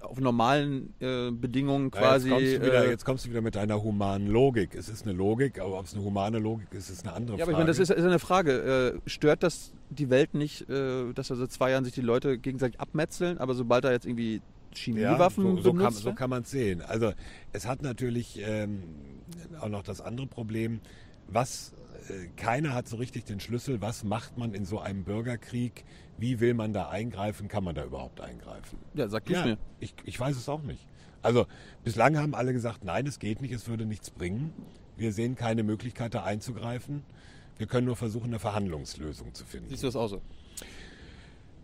auf 0.00 0.20
normalen 0.20 0.94
äh, 1.00 1.30
Bedingungen 1.30 1.90
Ja, 1.94 2.00
quasi. 2.00 2.28
jetzt, 2.28 2.36
kommst 2.38 2.56
du 2.56 2.62
wieder, 2.66 2.84
äh, 2.84 2.90
jetzt 2.90 3.04
kommst 3.04 3.24
du 3.24 3.30
wieder 3.30 3.40
mit 3.40 3.54
deiner 3.54 3.82
humanen 3.82 4.28
Logik. 4.28 4.74
Es 4.74 4.88
ist 4.88 5.04
eine 5.04 5.12
Logik, 5.12 5.60
aber 5.60 5.78
ob 5.78 5.86
es 5.86 5.94
eine 5.94 6.04
humane 6.04 6.38
Logik 6.38 6.72
ist, 6.72 6.90
ist 6.90 7.06
eine 7.06 7.14
andere 7.14 7.36
ja, 7.38 7.44
aber 7.44 7.52
ich 7.52 7.56
Frage. 7.56 7.64
meine, 7.64 7.68
das 7.68 7.78
ist, 7.78 7.90
ist 7.90 8.04
eine 8.04 8.18
Frage. 8.18 9.00
Äh, 9.04 9.08
stört 9.08 9.42
das 9.42 9.72
die 9.90 10.10
Welt 10.10 10.34
nicht, 10.34 10.68
äh, 10.68 11.12
dass 11.12 11.28
da 11.28 11.36
seit 11.36 11.50
zwei 11.52 11.70
Jahren 11.70 11.84
sich 11.84 11.94
die 11.94 12.00
Leute 12.00 12.38
gegenseitig 12.38 12.80
abmetzeln, 12.80 13.38
aber 13.38 13.54
sobald 13.54 13.84
da 13.84 13.92
jetzt 13.92 14.06
irgendwie 14.06 14.40
Chemiewaffen 14.74 15.44
ja, 15.44 15.50
so, 15.50 15.56
so 15.62 15.70
kann, 15.70 15.78
benutzt 15.78 15.98
so 15.98 16.04
werden? 16.06 16.16
kann 16.16 16.30
man 16.30 16.42
es 16.42 16.50
sehen. 16.50 16.82
Also 16.82 17.12
es 17.52 17.66
hat 17.66 17.82
natürlich 17.82 18.40
ähm, 18.42 18.82
auch 19.60 19.68
noch 19.68 19.82
das 19.82 20.00
andere 20.00 20.26
Problem, 20.26 20.80
was 21.28 21.72
keiner 22.36 22.74
hat 22.74 22.88
so 22.88 22.96
richtig 22.96 23.24
den 23.24 23.40
Schlüssel, 23.40 23.80
was 23.80 24.04
macht 24.04 24.38
man 24.38 24.54
in 24.54 24.64
so 24.64 24.78
einem 24.80 25.04
Bürgerkrieg, 25.04 25.84
wie 26.18 26.40
will 26.40 26.54
man 26.54 26.72
da 26.72 26.88
eingreifen, 26.88 27.48
kann 27.48 27.64
man 27.64 27.74
da 27.74 27.84
überhaupt 27.84 28.20
eingreifen? 28.20 28.78
Ja, 28.94 29.08
sag 29.08 29.28
Ja, 29.28 29.44
mir. 29.44 29.58
ich, 29.80 29.94
ich 30.04 30.18
weiß 30.18 30.36
es 30.36 30.48
auch 30.48 30.62
nicht. 30.62 30.86
Also 31.22 31.46
bislang 31.84 32.16
haben 32.18 32.34
alle 32.34 32.52
gesagt, 32.52 32.84
nein, 32.84 33.06
es 33.06 33.18
geht 33.18 33.40
nicht, 33.42 33.52
es 33.52 33.68
würde 33.68 33.86
nichts 33.86 34.10
bringen. 34.10 34.52
Wir 34.96 35.12
sehen 35.12 35.34
keine 35.34 35.62
Möglichkeit, 35.62 36.14
da 36.14 36.22
einzugreifen. 36.24 37.02
Wir 37.58 37.66
können 37.66 37.86
nur 37.86 37.96
versuchen, 37.96 38.26
eine 38.26 38.38
Verhandlungslösung 38.38 39.34
zu 39.34 39.44
finden. 39.44 39.68
Siehst 39.70 39.82
du 39.82 39.88
das 39.88 39.96
auch 39.96 40.08
so? 40.08 40.22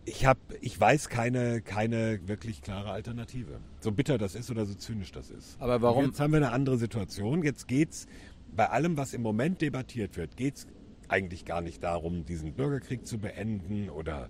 Ich, 0.05 0.25
hab, 0.25 0.37
ich 0.59 0.77
weiß 0.77 1.07
keine, 1.07 1.61
keine 1.61 2.19
wirklich 2.27 2.61
klare 2.61 2.91
Alternative. 2.91 3.59
So 3.79 3.91
bitter 3.93 4.17
das 4.17 4.35
ist 4.35 4.51
oder 4.51 4.65
so 4.65 4.73
zynisch 4.75 5.13
das 5.13 5.29
ist. 5.29 5.55
Aber 5.61 5.81
warum- 5.81 6.05
Jetzt 6.07 6.19
haben 6.19 6.33
wir 6.33 6.37
eine 6.37 6.51
andere 6.51 6.77
Situation. 6.77 7.41
Jetzt 7.41 7.69
geht's 7.69 8.05
bei 8.55 8.69
allem, 8.69 8.97
was 8.97 9.13
im 9.13 9.21
Moment 9.21 9.61
debattiert 9.61 10.17
wird, 10.17 10.37
geht's 10.37 10.67
eigentlich 11.07 11.45
gar 11.45 11.61
nicht 11.61 11.83
darum, 11.83 12.25
diesen 12.25 12.53
Bürgerkrieg 12.53 13.05
zu 13.05 13.19
beenden 13.19 13.89
oder 13.89 14.29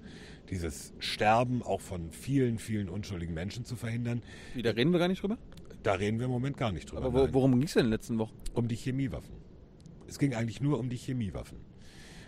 dieses 0.49 0.93
Sterben 0.99 1.61
auch 1.61 1.81
von 1.81 2.11
vielen, 2.11 2.57
vielen 2.57 2.89
unschuldigen 2.89 3.33
Menschen 3.33 3.63
zu 3.65 3.75
verhindern. 3.75 4.21
Wie, 4.53 4.61
da 4.61 4.71
reden 4.71 4.91
wir 4.91 4.99
gar 4.99 5.07
nicht 5.07 5.21
drüber? 5.21 5.37
Da 5.83 5.93
reden 5.93 6.19
wir 6.19 6.25
im 6.25 6.31
Moment 6.31 6.57
gar 6.57 6.71
nicht 6.71 6.91
drüber. 6.91 7.05
Aber 7.05 7.33
worum 7.33 7.51
ging 7.53 7.63
es 7.63 7.73
denn 7.73 7.81
in 7.81 7.85
den 7.87 7.91
letzten 7.91 8.17
Wochen? 8.17 8.33
um 8.53 8.67
die 8.67 8.75
Chemiewaffen. 8.75 9.35
Es 10.07 10.19
ging 10.19 10.33
eigentlich 10.33 10.61
nur 10.61 10.79
um 10.79 10.89
die 10.89 10.97
Chemiewaffen. 10.97 11.57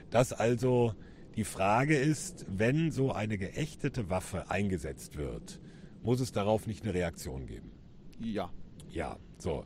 Dass 0.09 0.33
also 0.33 0.93
die 1.35 1.43
Frage 1.43 1.97
ist, 1.97 2.45
wenn 2.49 2.91
so 2.91 3.11
eine 3.11 3.37
geächtete 3.37 4.09
Waffe 4.09 4.49
eingesetzt 4.49 5.17
wird, 5.17 5.59
muss 6.03 6.19
es 6.19 6.31
darauf 6.31 6.67
nicht 6.67 6.83
eine 6.83 6.93
Reaktion 6.93 7.45
geben. 7.45 7.71
Ja. 8.19 8.51
Ja, 8.89 9.17
so. 9.37 9.65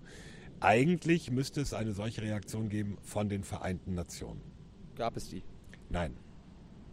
Eigentlich 0.62 1.32
müsste 1.32 1.62
es 1.62 1.74
eine 1.74 1.94
solche 1.94 2.22
Reaktion 2.22 2.70
geben 2.70 2.98
von 3.02 3.30
den 3.30 3.44
Vereinten 3.44 3.94
Nationen. 3.96 4.42
Gab 4.96 5.16
es 5.16 5.30
die? 5.30 5.44
Nein. 5.90 6.16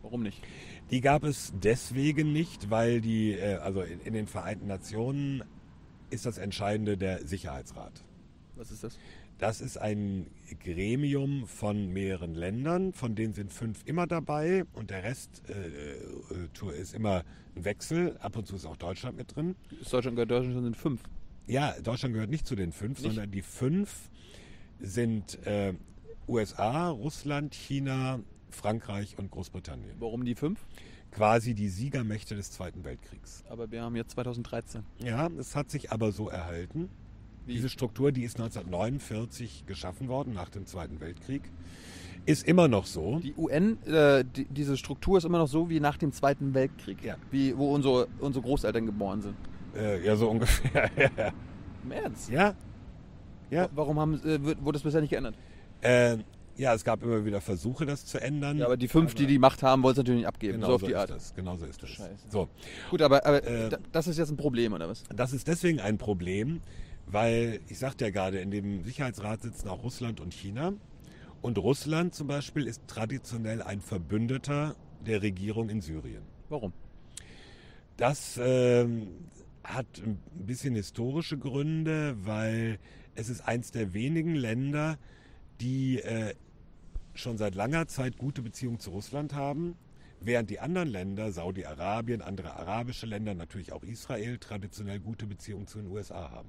Warum 0.02 0.22
nicht? 0.22 0.40
Die 0.90 1.00
gab 1.00 1.24
es 1.24 1.52
deswegen 1.60 2.32
nicht, 2.32 2.70
weil 2.70 3.00
die, 3.00 3.32
äh, 3.32 3.56
also 3.56 3.82
in, 3.82 4.00
in 4.00 4.12
den 4.14 4.28
Vereinten 4.28 4.68
Nationen 4.68 5.42
ist 6.10 6.26
das 6.26 6.38
Entscheidende 6.38 6.96
der 6.96 7.26
Sicherheitsrat. 7.26 8.04
Was 8.54 8.70
ist 8.70 8.84
das? 8.84 8.98
Das 9.38 9.60
ist 9.60 9.76
ein 9.76 10.28
Gremium 10.64 11.46
von 11.46 11.92
mehreren 11.92 12.34
Ländern, 12.34 12.92
von 12.92 13.14
denen 13.14 13.34
sind 13.34 13.52
fünf 13.52 13.82
immer 13.84 14.06
dabei 14.06 14.64
und 14.72 14.90
der 14.90 15.02
Rest 15.02 15.42
äh, 15.50 15.96
äh, 15.96 16.80
ist 16.80 16.94
immer 16.94 17.22
ein 17.54 17.64
Wechsel. 17.64 18.16
Ab 18.18 18.36
und 18.36 18.46
zu 18.46 18.56
ist 18.56 18.64
auch 18.64 18.76
Deutschland 18.76 19.18
mit 19.18 19.34
drin. 19.34 19.56
Ist 19.80 19.92
Deutschland 19.92 20.16
gehört 20.16 20.30
Deutschland 20.30 20.64
sind 20.64 20.76
fünf. 20.76 21.02
Ja, 21.46 21.74
Deutschland 21.82 22.14
gehört 22.14 22.30
nicht 22.30 22.46
zu 22.46 22.56
den 22.56 22.72
fünf, 22.72 22.98
Nicht? 22.98 23.02
sondern 23.02 23.30
die 23.30 23.42
fünf 23.42 24.10
sind 24.80 25.38
äh, 25.46 25.74
USA, 26.28 26.90
Russland, 26.90 27.54
China, 27.54 28.20
Frankreich 28.50 29.16
und 29.18 29.30
Großbritannien. 29.30 29.96
Warum 29.98 30.24
die 30.24 30.34
fünf? 30.34 30.66
Quasi 31.12 31.54
die 31.54 31.68
Siegermächte 31.68 32.34
des 32.34 32.50
Zweiten 32.50 32.84
Weltkriegs. 32.84 33.44
Aber 33.48 33.70
wir 33.70 33.82
haben 33.82 33.96
jetzt 33.96 34.12
2013. 34.12 34.82
Ja, 34.98 35.28
es 35.38 35.54
hat 35.54 35.70
sich 35.70 35.92
aber 35.92 36.12
so 36.12 36.28
erhalten. 36.28 36.90
Wie? 37.46 37.54
Diese 37.54 37.68
Struktur, 37.68 38.10
die 38.10 38.24
ist 38.24 38.36
1949 38.40 39.64
geschaffen 39.66 40.08
worden, 40.08 40.34
nach 40.34 40.48
dem 40.48 40.66
Zweiten 40.66 41.00
Weltkrieg, 41.00 41.42
ist 42.26 42.46
immer 42.46 42.66
noch 42.66 42.86
so. 42.86 43.20
Die 43.20 43.34
UN, 43.36 43.80
äh, 43.84 44.24
die, 44.24 44.46
diese 44.46 44.76
Struktur 44.76 45.18
ist 45.18 45.24
immer 45.24 45.38
noch 45.38 45.46
so 45.46 45.70
wie 45.70 45.78
nach 45.78 45.96
dem 45.96 46.10
Zweiten 46.10 46.54
Weltkrieg. 46.54 47.04
Ja. 47.04 47.16
Wie, 47.30 47.56
wo 47.56 47.72
unsere, 47.72 48.08
unsere 48.18 48.44
Großeltern 48.44 48.84
geboren 48.84 49.22
sind. 49.22 49.36
Äh, 49.78 50.04
ja, 50.04 50.16
so 50.16 50.28
ungefähr. 50.30 50.90
ja. 50.96 51.32
Im 51.84 51.92
Ernst? 51.92 52.30
ja. 52.30 52.54
Ja. 53.50 53.68
Warum 53.74 54.00
haben, 54.00 54.14
äh, 54.24 54.42
wird- 54.42 54.64
wurde 54.64 54.76
das 54.76 54.82
bisher 54.82 55.00
nicht 55.00 55.10
geändert? 55.10 55.36
Äh, 55.80 56.16
ja, 56.56 56.74
es 56.74 56.82
gab 56.84 57.02
immer 57.02 57.24
wieder 57.24 57.40
Versuche, 57.40 57.86
das 57.86 58.04
zu 58.06 58.18
ändern. 58.20 58.58
Ja, 58.58 58.64
aber 58.66 58.76
die 58.76 58.88
fünf, 58.88 59.14
die 59.14 59.26
die 59.26 59.38
Macht 59.38 59.62
haben, 59.62 59.82
wollen 59.84 59.92
es 59.92 59.98
natürlich 59.98 60.20
nicht 60.20 60.26
abgeben. 60.28 60.54
genau 60.54 60.66
so 60.68 60.74
auf 60.76 60.82
die 60.82 60.90
ist 60.92 60.96
Art. 60.96 61.10
das. 61.10 61.34
Genau 61.34 61.56
so 61.56 61.64
ist 61.66 61.80
das. 61.82 61.90
Scheiße. 61.90 62.26
So, 62.30 62.48
Gut, 62.90 63.02
aber, 63.02 63.24
aber 63.24 63.44
Äh, 63.46 63.68
da- 63.68 63.78
das 63.92 64.08
ist 64.08 64.18
jetzt 64.18 64.30
ein 64.30 64.36
Problem, 64.36 64.72
oder 64.72 64.88
was? 64.88 65.04
das 65.14 65.32
ist 65.32 65.46
deswegen 65.46 65.78
ein 65.80 65.96
Problem, 65.98 66.60
weil 67.06 67.60
ich 67.68 67.78
sagte 67.78 68.06
ja 68.06 68.10
gerade, 68.10 68.38
in 68.40 68.50
dem 68.50 68.82
Sicherheitsrat 68.84 69.42
sitzen 69.42 69.68
auch 69.68 69.84
Russland 69.84 70.18
und 70.20 70.34
China. 70.34 70.72
Und 71.42 71.58
Russland 71.58 72.14
zum 72.14 72.26
Beispiel 72.26 72.66
ist 72.66 72.80
traditionell 72.88 73.62
ein 73.62 73.80
Verbündeter 73.80 74.74
der 75.06 75.22
Regierung 75.22 75.68
in 75.68 75.80
Syrien. 75.82 76.22
Warum? 76.48 76.72
Das 77.96 78.40
ähm, 78.42 79.06
hat 79.66 79.86
ein 80.04 80.18
bisschen 80.46 80.74
historische 80.74 81.38
Gründe, 81.38 82.16
weil 82.24 82.78
es 83.14 83.28
ist 83.28 83.42
eins 83.42 83.70
der 83.70 83.94
wenigen 83.94 84.34
Länder, 84.34 84.98
die 85.60 86.00
äh, 86.00 86.34
schon 87.14 87.38
seit 87.38 87.54
langer 87.54 87.88
Zeit 87.88 88.18
gute 88.18 88.42
Beziehungen 88.42 88.78
zu 88.78 88.90
Russland 88.90 89.34
haben, 89.34 89.76
während 90.20 90.50
die 90.50 90.60
anderen 90.60 90.88
Länder, 90.88 91.32
Saudi-Arabien, 91.32 92.22
andere 92.22 92.54
arabische 92.54 93.06
Länder, 93.06 93.34
natürlich 93.34 93.72
auch 93.72 93.82
Israel, 93.82 94.38
traditionell 94.38 95.00
gute 95.00 95.26
Beziehungen 95.26 95.66
zu 95.66 95.78
den 95.78 95.90
USA 95.90 96.30
haben. 96.30 96.48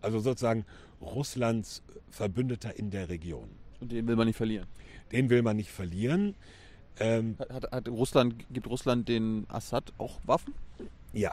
Also 0.00 0.18
sozusagen 0.18 0.64
Russlands 1.00 1.82
Verbündeter 2.10 2.76
in 2.76 2.90
der 2.90 3.08
Region. 3.08 3.48
Und 3.80 3.92
den 3.92 4.06
will 4.06 4.16
man 4.16 4.26
nicht 4.26 4.36
verlieren. 4.36 4.66
Den 5.12 5.30
will 5.30 5.42
man 5.42 5.56
nicht 5.56 5.70
verlieren. 5.70 6.34
Ähm, 6.98 7.36
hat, 7.38 7.50
hat, 7.50 7.72
hat, 7.72 7.88
Russland, 7.88 8.44
gibt 8.50 8.66
Russland 8.66 9.08
den 9.08 9.46
Assad 9.48 9.92
auch 9.98 10.20
Waffen? 10.24 10.54
Ja. 11.12 11.32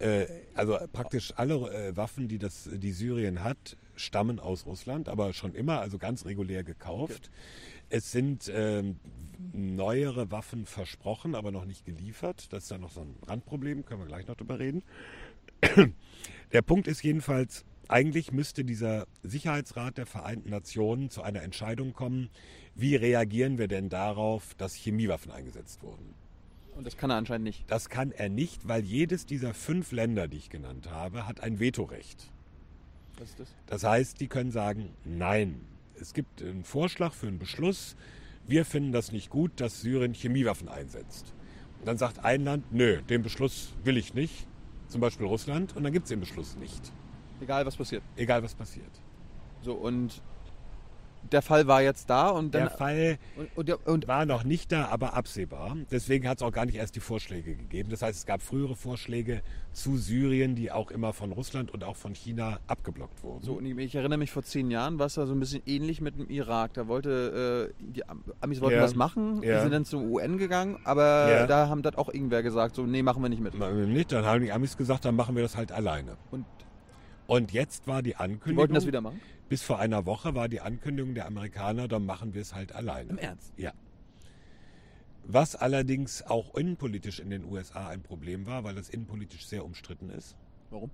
Äh, 0.00 0.26
also 0.54 0.78
praktisch 0.92 1.34
alle 1.36 1.54
äh, 1.54 1.96
Waffen, 1.96 2.26
die, 2.26 2.38
das, 2.38 2.68
die 2.72 2.92
Syrien 2.92 3.44
hat, 3.44 3.76
stammen 3.96 4.40
aus 4.40 4.66
Russland, 4.66 5.08
aber 5.08 5.32
schon 5.34 5.54
immer, 5.54 5.80
also 5.80 5.98
ganz 5.98 6.24
regulär 6.24 6.64
gekauft. 6.64 7.30
Okay. 7.30 7.90
Es 7.90 8.10
sind 8.10 8.50
ähm, 8.54 8.96
neuere 9.52 10.30
Waffen 10.30 10.64
versprochen, 10.64 11.34
aber 11.34 11.50
noch 11.50 11.66
nicht 11.66 11.84
geliefert. 11.84 12.52
Das 12.52 12.64
ist 12.64 12.70
ja 12.70 12.78
noch 12.78 12.90
so 12.90 13.02
ein 13.02 13.14
Randproblem, 13.26 13.84
können 13.84 14.00
wir 14.00 14.06
gleich 14.06 14.26
noch 14.26 14.36
drüber 14.36 14.58
reden. 14.58 14.82
Der 16.52 16.62
Punkt 16.62 16.88
ist 16.88 17.02
jedenfalls, 17.02 17.64
eigentlich 17.88 18.32
müsste 18.32 18.64
dieser 18.64 19.06
Sicherheitsrat 19.22 19.98
der 19.98 20.06
Vereinten 20.06 20.50
Nationen 20.50 21.10
zu 21.10 21.22
einer 21.22 21.42
Entscheidung 21.42 21.92
kommen, 21.92 22.30
wie 22.74 22.96
reagieren 22.96 23.58
wir 23.58 23.68
denn 23.68 23.88
darauf, 23.88 24.54
dass 24.54 24.74
Chemiewaffen 24.74 25.32
eingesetzt 25.32 25.82
wurden. 25.82 26.14
Und 26.76 26.86
das 26.86 26.96
kann 26.96 27.10
er 27.10 27.16
anscheinend 27.16 27.44
nicht. 27.44 27.64
Das 27.70 27.88
kann 27.88 28.12
er 28.12 28.28
nicht, 28.28 28.66
weil 28.68 28.84
jedes 28.84 29.26
dieser 29.26 29.54
fünf 29.54 29.92
Länder, 29.92 30.28
die 30.28 30.38
ich 30.38 30.50
genannt 30.50 30.90
habe, 30.90 31.26
hat 31.26 31.42
ein 31.42 31.60
Vetorecht. 31.60 32.30
Was 33.18 33.30
ist 33.30 33.40
das? 33.40 33.54
Das 33.66 33.84
heißt, 33.84 34.20
die 34.20 34.28
können 34.28 34.50
sagen, 34.50 34.90
nein. 35.04 35.60
Es 36.00 36.14
gibt 36.14 36.42
einen 36.42 36.64
Vorschlag 36.64 37.12
für 37.12 37.26
einen 37.26 37.38
Beschluss. 37.38 37.96
Wir 38.46 38.64
finden 38.64 38.92
das 38.92 39.12
nicht 39.12 39.28
gut, 39.28 39.52
dass 39.60 39.82
Syrien 39.82 40.14
Chemiewaffen 40.14 40.68
einsetzt. 40.68 41.34
Und 41.80 41.86
dann 41.86 41.98
sagt 41.98 42.24
ein 42.24 42.44
Land, 42.44 42.72
nö, 42.72 43.02
den 43.02 43.22
Beschluss 43.22 43.74
will 43.84 43.96
ich 43.96 44.14
nicht, 44.14 44.46
zum 44.88 45.00
Beispiel 45.00 45.26
Russland, 45.26 45.76
und 45.76 45.84
dann 45.84 45.92
gibt 45.92 46.04
es 46.04 46.08
den 46.08 46.20
Beschluss 46.20 46.56
nicht. 46.56 46.92
Egal 47.40 47.64
was 47.66 47.76
passiert. 47.76 48.02
Egal 48.16 48.42
was 48.42 48.54
passiert. 48.54 48.90
So, 49.62 49.74
und 49.74 50.22
der 51.30 51.42
Fall 51.42 51.66
war 51.66 51.82
jetzt 51.82 52.10
da 52.10 52.28
und 52.28 52.54
dann. 52.54 52.62
Der 52.62 52.70
Fall 52.70 53.18
und, 53.36 53.70
und, 53.70 53.86
und, 53.86 54.08
war 54.08 54.26
noch 54.26 54.44
nicht 54.44 54.72
da, 54.72 54.86
aber 54.88 55.14
absehbar. 55.14 55.76
Deswegen 55.90 56.28
hat 56.28 56.38
es 56.38 56.42
auch 56.42 56.52
gar 56.52 56.66
nicht 56.66 56.76
erst 56.76 56.96
die 56.96 57.00
Vorschläge 57.00 57.54
gegeben. 57.54 57.90
Das 57.90 58.02
heißt, 58.02 58.18
es 58.18 58.26
gab 58.26 58.42
frühere 58.42 58.76
Vorschläge 58.76 59.42
zu 59.72 59.96
Syrien, 59.96 60.54
die 60.54 60.72
auch 60.72 60.90
immer 60.90 61.12
von 61.12 61.32
Russland 61.32 61.72
und 61.72 61.84
auch 61.84 61.96
von 61.96 62.14
China 62.14 62.58
abgeblockt 62.66 63.22
wurden. 63.22 63.42
So, 63.42 63.54
und 63.54 63.66
ich 63.66 63.94
erinnere 63.94 64.18
mich 64.18 64.30
vor 64.30 64.42
zehn 64.42 64.70
Jahren 64.70 64.98
war 64.98 65.06
es 65.06 65.14
da 65.14 65.26
so 65.26 65.32
ein 65.32 65.40
bisschen 65.40 65.62
ähnlich 65.66 66.00
mit 66.00 66.18
dem 66.18 66.28
Irak. 66.28 66.74
Da 66.74 66.88
wollte 66.88 67.70
äh, 67.70 67.82
die 67.82 68.02
Amis 68.40 68.60
wollten 68.60 68.78
ja. 68.78 68.82
was 68.82 68.94
machen, 68.94 69.42
ja. 69.42 69.56
die 69.56 69.62
sind 69.62 69.72
dann 69.72 69.84
zur 69.84 70.02
UN 70.02 70.38
gegangen, 70.38 70.78
aber 70.84 71.30
ja. 71.30 71.46
da 71.46 71.68
haben 71.68 71.82
das 71.82 71.96
auch 71.96 72.08
irgendwer 72.08 72.42
gesagt, 72.42 72.74
so 72.74 72.84
nee, 72.84 73.02
machen 73.02 73.22
wir 73.22 73.28
nicht 73.28 73.42
mit. 73.42 73.54
Machen 73.54 73.78
wir 73.78 73.86
nicht, 73.86 74.10
dann 74.12 74.24
haben 74.24 74.42
die 74.42 74.52
Amis 74.52 74.76
gesagt, 74.76 75.04
dann 75.04 75.14
machen 75.14 75.36
wir 75.36 75.42
das 75.42 75.56
halt 75.56 75.72
alleine. 75.72 76.16
Und 76.30 76.44
und 77.30 77.52
jetzt 77.52 77.86
war 77.86 78.02
die 78.02 78.16
Ankündigung. 78.16 78.50
Die 78.50 78.56
wollten 78.56 78.74
das 78.74 78.86
wieder 78.88 79.00
machen? 79.00 79.20
Bis 79.50 79.62
vor 79.62 79.80
einer 79.80 80.06
Woche 80.06 80.36
war 80.36 80.48
die 80.48 80.60
Ankündigung 80.60 81.12
der 81.16 81.26
Amerikaner, 81.26 81.88
dann 81.88 82.06
machen 82.06 82.34
wir 82.34 82.40
es 82.40 82.54
halt 82.54 82.70
alleine. 82.70 83.10
Im 83.10 83.18
Ernst? 83.18 83.52
Ja. 83.56 83.72
Was 85.24 85.56
allerdings 85.56 86.22
auch 86.22 86.54
innenpolitisch 86.54 87.18
in 87.18 87.30
den 87.30 87.44
USA 87.44 87.88
ein 87.88 88.00
Problem 88.00 88.46
war, 88.46 88.62
weil 88.62 88.76
das 88.76 88.88
innenpolitisch 88.88 89.44
sehr 89.48 89.64
umstritten 89.64 90.08
ist. 90.08 90.36
Warum? 90.70 90.92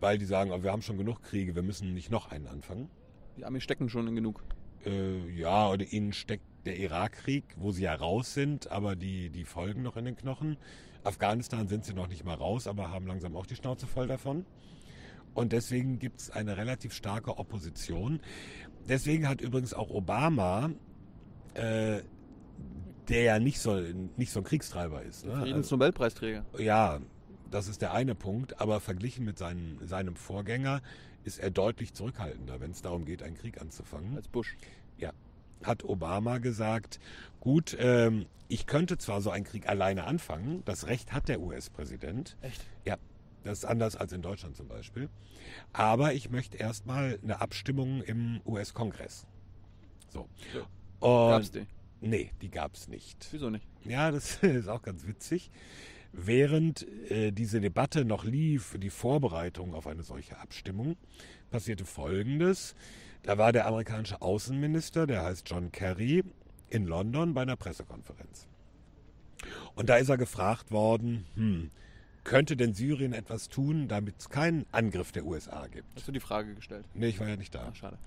Weil 0.00 0.16
die 0.16 0.24
sagen, 0.24 0.52
oh, 0.52 0.62
wir 0.62 0.72
haben 0.72 0.80
schon 0.80 0.96
genug 0.96 1.22
Kriege, 1.22 1.54
wir 1.54 1.62
müssen 1.62 1.92
nicht 1.92 2.10
noch 2.10 2.30
einen 2.30 2.46
anfangen. 2.46 2.88
Die 3.36 3.44
Amis 3.44 3.62
stecken 3.62 3.90
schon 3.90 4.08
in 4.08 4.16
genug. 4.16 4.42
Äh, 4.86 5.28
ja, 5.28 5.68
oder 5.68 5.84
ihnen 5.84 6.14
steckt 6.14 6.46
der 6.64 6.78
Irakkrieg, 6.78 7.44
wo 7.58 7.72
sie 7.72 7.82
ja 7.82 7.94
raus 7.94 8.32
sind, 8.32 8.70
aber 8.70 8.96
die, 8.96 9.28
die 9.28 9.44
Folgen 9.44 9.82
noch 9.82 9.98
in 9.98 10.06
den 10.06 10.16
Knochen. 10.16 10.56
Afghanistan 11.04 11.68
sind 11.68 11.84
sie 11.84 11.92
noch 11.92 12.08
nicht 12.08 12.24
mal 12.24 12.36
raus, 12.36 12.66
aber 12.66 12.90
haben 12.90 13.06
langsam 13.06 13.36
auch 13.36 13.44
die 13.44 13.56
Schnauze 13.56 13.86
voll 13.86 14.06
davon. 14.06 14.46
Und 15.34 15.52
deswegen 15.52 15.98
gibt 15.98 16.20
es 16.20 16.30
eine 16.30 16.56
relativ 16.56 16.92
starke 16.92 17.38
Opposition. 17.38 18.20
Deswegen 18.88 19.28
hat 19.28 19.40
übrigens 19.40 19.74
auch 19.74 19.90
Obama, 19.90 20.70
äh, 21.54 22.00
der 23.08 23.22
ja 23.22 23.38
nicht 23.38 23.60
so, 23.60 23.80
nicht 24.16 24.32
so 24.32 24.40
ein 24.40 24.44
Kriegstreiber 24.44 25.02
ist. 25.02 25.26
Ne? 25.26 25.36
Friedensnobelpreisträger. 25.36 26.44
Also, 26.52 26.62
ja, 26.62 27.00
das 27.50 27.68
ist 27.68 27.82
der 27.82 27.92
eine 27.92 28.14
Punkt. 28.14 28.60
Aber 28.60 28.80
verglichen 28.80 29.24
mit 29.24 29.38
seinen, 29.38 29.78
seinem 29.86 30.16
Vorgänger 30.16 30.82
ist 31.24 31.38
er 31.38 31.50
deutlich 31.50 31.94
zurückhaltender, 31.94 32.60
wenn 32.60 32.72
es 32.72 32.82
darum 32.82 33.04
geht, 33.04 33.22
einen 33.22 33.36
Krieg 33.36 33.60
anzufangen. 33.60 34.16
Als 34.16 34.28
Bush. 34.28 34.56
Ja. 34.98 35.12
Hat 35.62 35.84
Obama 35.84 36.38
gesagt, 36.38 36.98
gut, 37.40 37.76
ähm, 37.78 38.26
ich 38.48 38.66
könnte 38.66 38.98
zwar 38.98 39.20
so 39.20 39.30
einen 39.30 39.44
Krieg 39.44 39.68
alleine 39.68 40.04
anfangen, 40.04 40.62
das 40.64 40.86
Recht 40.86 41.12
hat 41.12 41.28
der 41.28 41.40
US-Präsident. 41.40 42.36
Echt? 42.42 42.64
Ja, 42.84 42.96
das 43.44 43.58
ist 43.58 43.64
anders 43.64 43.96
als 43.96 44.12
in 44.12 44.22
Deutschland 44.22 44.56
zum 44.56 44.68
Beispiel. 44.68 45.08
Aber 45.72 46.14
ich 46.14 46.30
möchte 46.30 46.56
erstmal 46.56 47.18
eine 47.22 47.40
Abstimmung 47.40 48.02
im 48.02 48.40
US-Kongress. 48.46 49.26
So. 50.08 50.28
Ja. 50.54 50.66
Gab's 51.00 51.50
die? 51.50 51.66
Nee, 52.00 52.32
die 52.40 52.50
gab 52.50 52.74
es 52.74 52.88
nicht. 52.88 53.28
Wieso 53.30 53.50
nicht? 53.50 53.66
Ja, 53.84 54.10
das 54.10 54.36
ist 54.42 54.68
auch 54.68 54.82
ganz 54.82 55.06
witzig. 55.06 55.50
Während 56.12 56.86
äh, 57.10 57.30
diese 57.32 57.60
Debatte 57.60 58.04
noch 58.04 58.24
lief, 58.24 58.76
die 58.78 58.90
Vorbereitung 58.90 59.74
auf 59.74 59.86
eine 59.86 60.02
solche 60.02 60.38
Abstimmung, 60.38 60.96
passierte 61.50 61.84
Folgendes. 61.84 62.74
Da 63.22 63.38
war 63.38 63.52
der 63.52 63.66
amerikanische 63.66 64.20
Außenminister, 64.20 65.06
der 65.06 65.22
heißt 65.22 65.48
John 65.48 65.72
Kerry, 65.72 66.24
in 66.68 66.86
London 66.86 67.34
bei 67.34 67.42
einer 67.42 67.56
Pressekonferenz. 67.56 68.48
Und 69.74 69.88
da 69.88 69.96
ist 69.96 70.08
er 70.08 70.18
gefragt 70.18 70.70
worden, 70.70 71.24
hm, 71.34 71.70
könnte 72.24 72.56
denn 72.56 72.74
Syrien 72.74 73.12
etwas 73.12 73.48
tun, 73.48 73.88
damit 73.88 74.14
es 74.18 74.28
keinen 74.28 74.66
Angriff 74.72 75.12
der 75.12 75.24
USA 75.24 75.66
gibt? 75.66 75.86
Hast 75.96 76.08
du 76.08 76.12
die 76.12 76.20
Frage 76.20 76.54
gestellt? 76.54 76.84
Nee, 76.94 77.08
ich 77.08 77.20
war 77.20 77.28
ja 77.28 77.36
nicht 77.36 77.54
da. 77.54 77.68
Ach, 77.70 77.76
schade. 77.76 77.98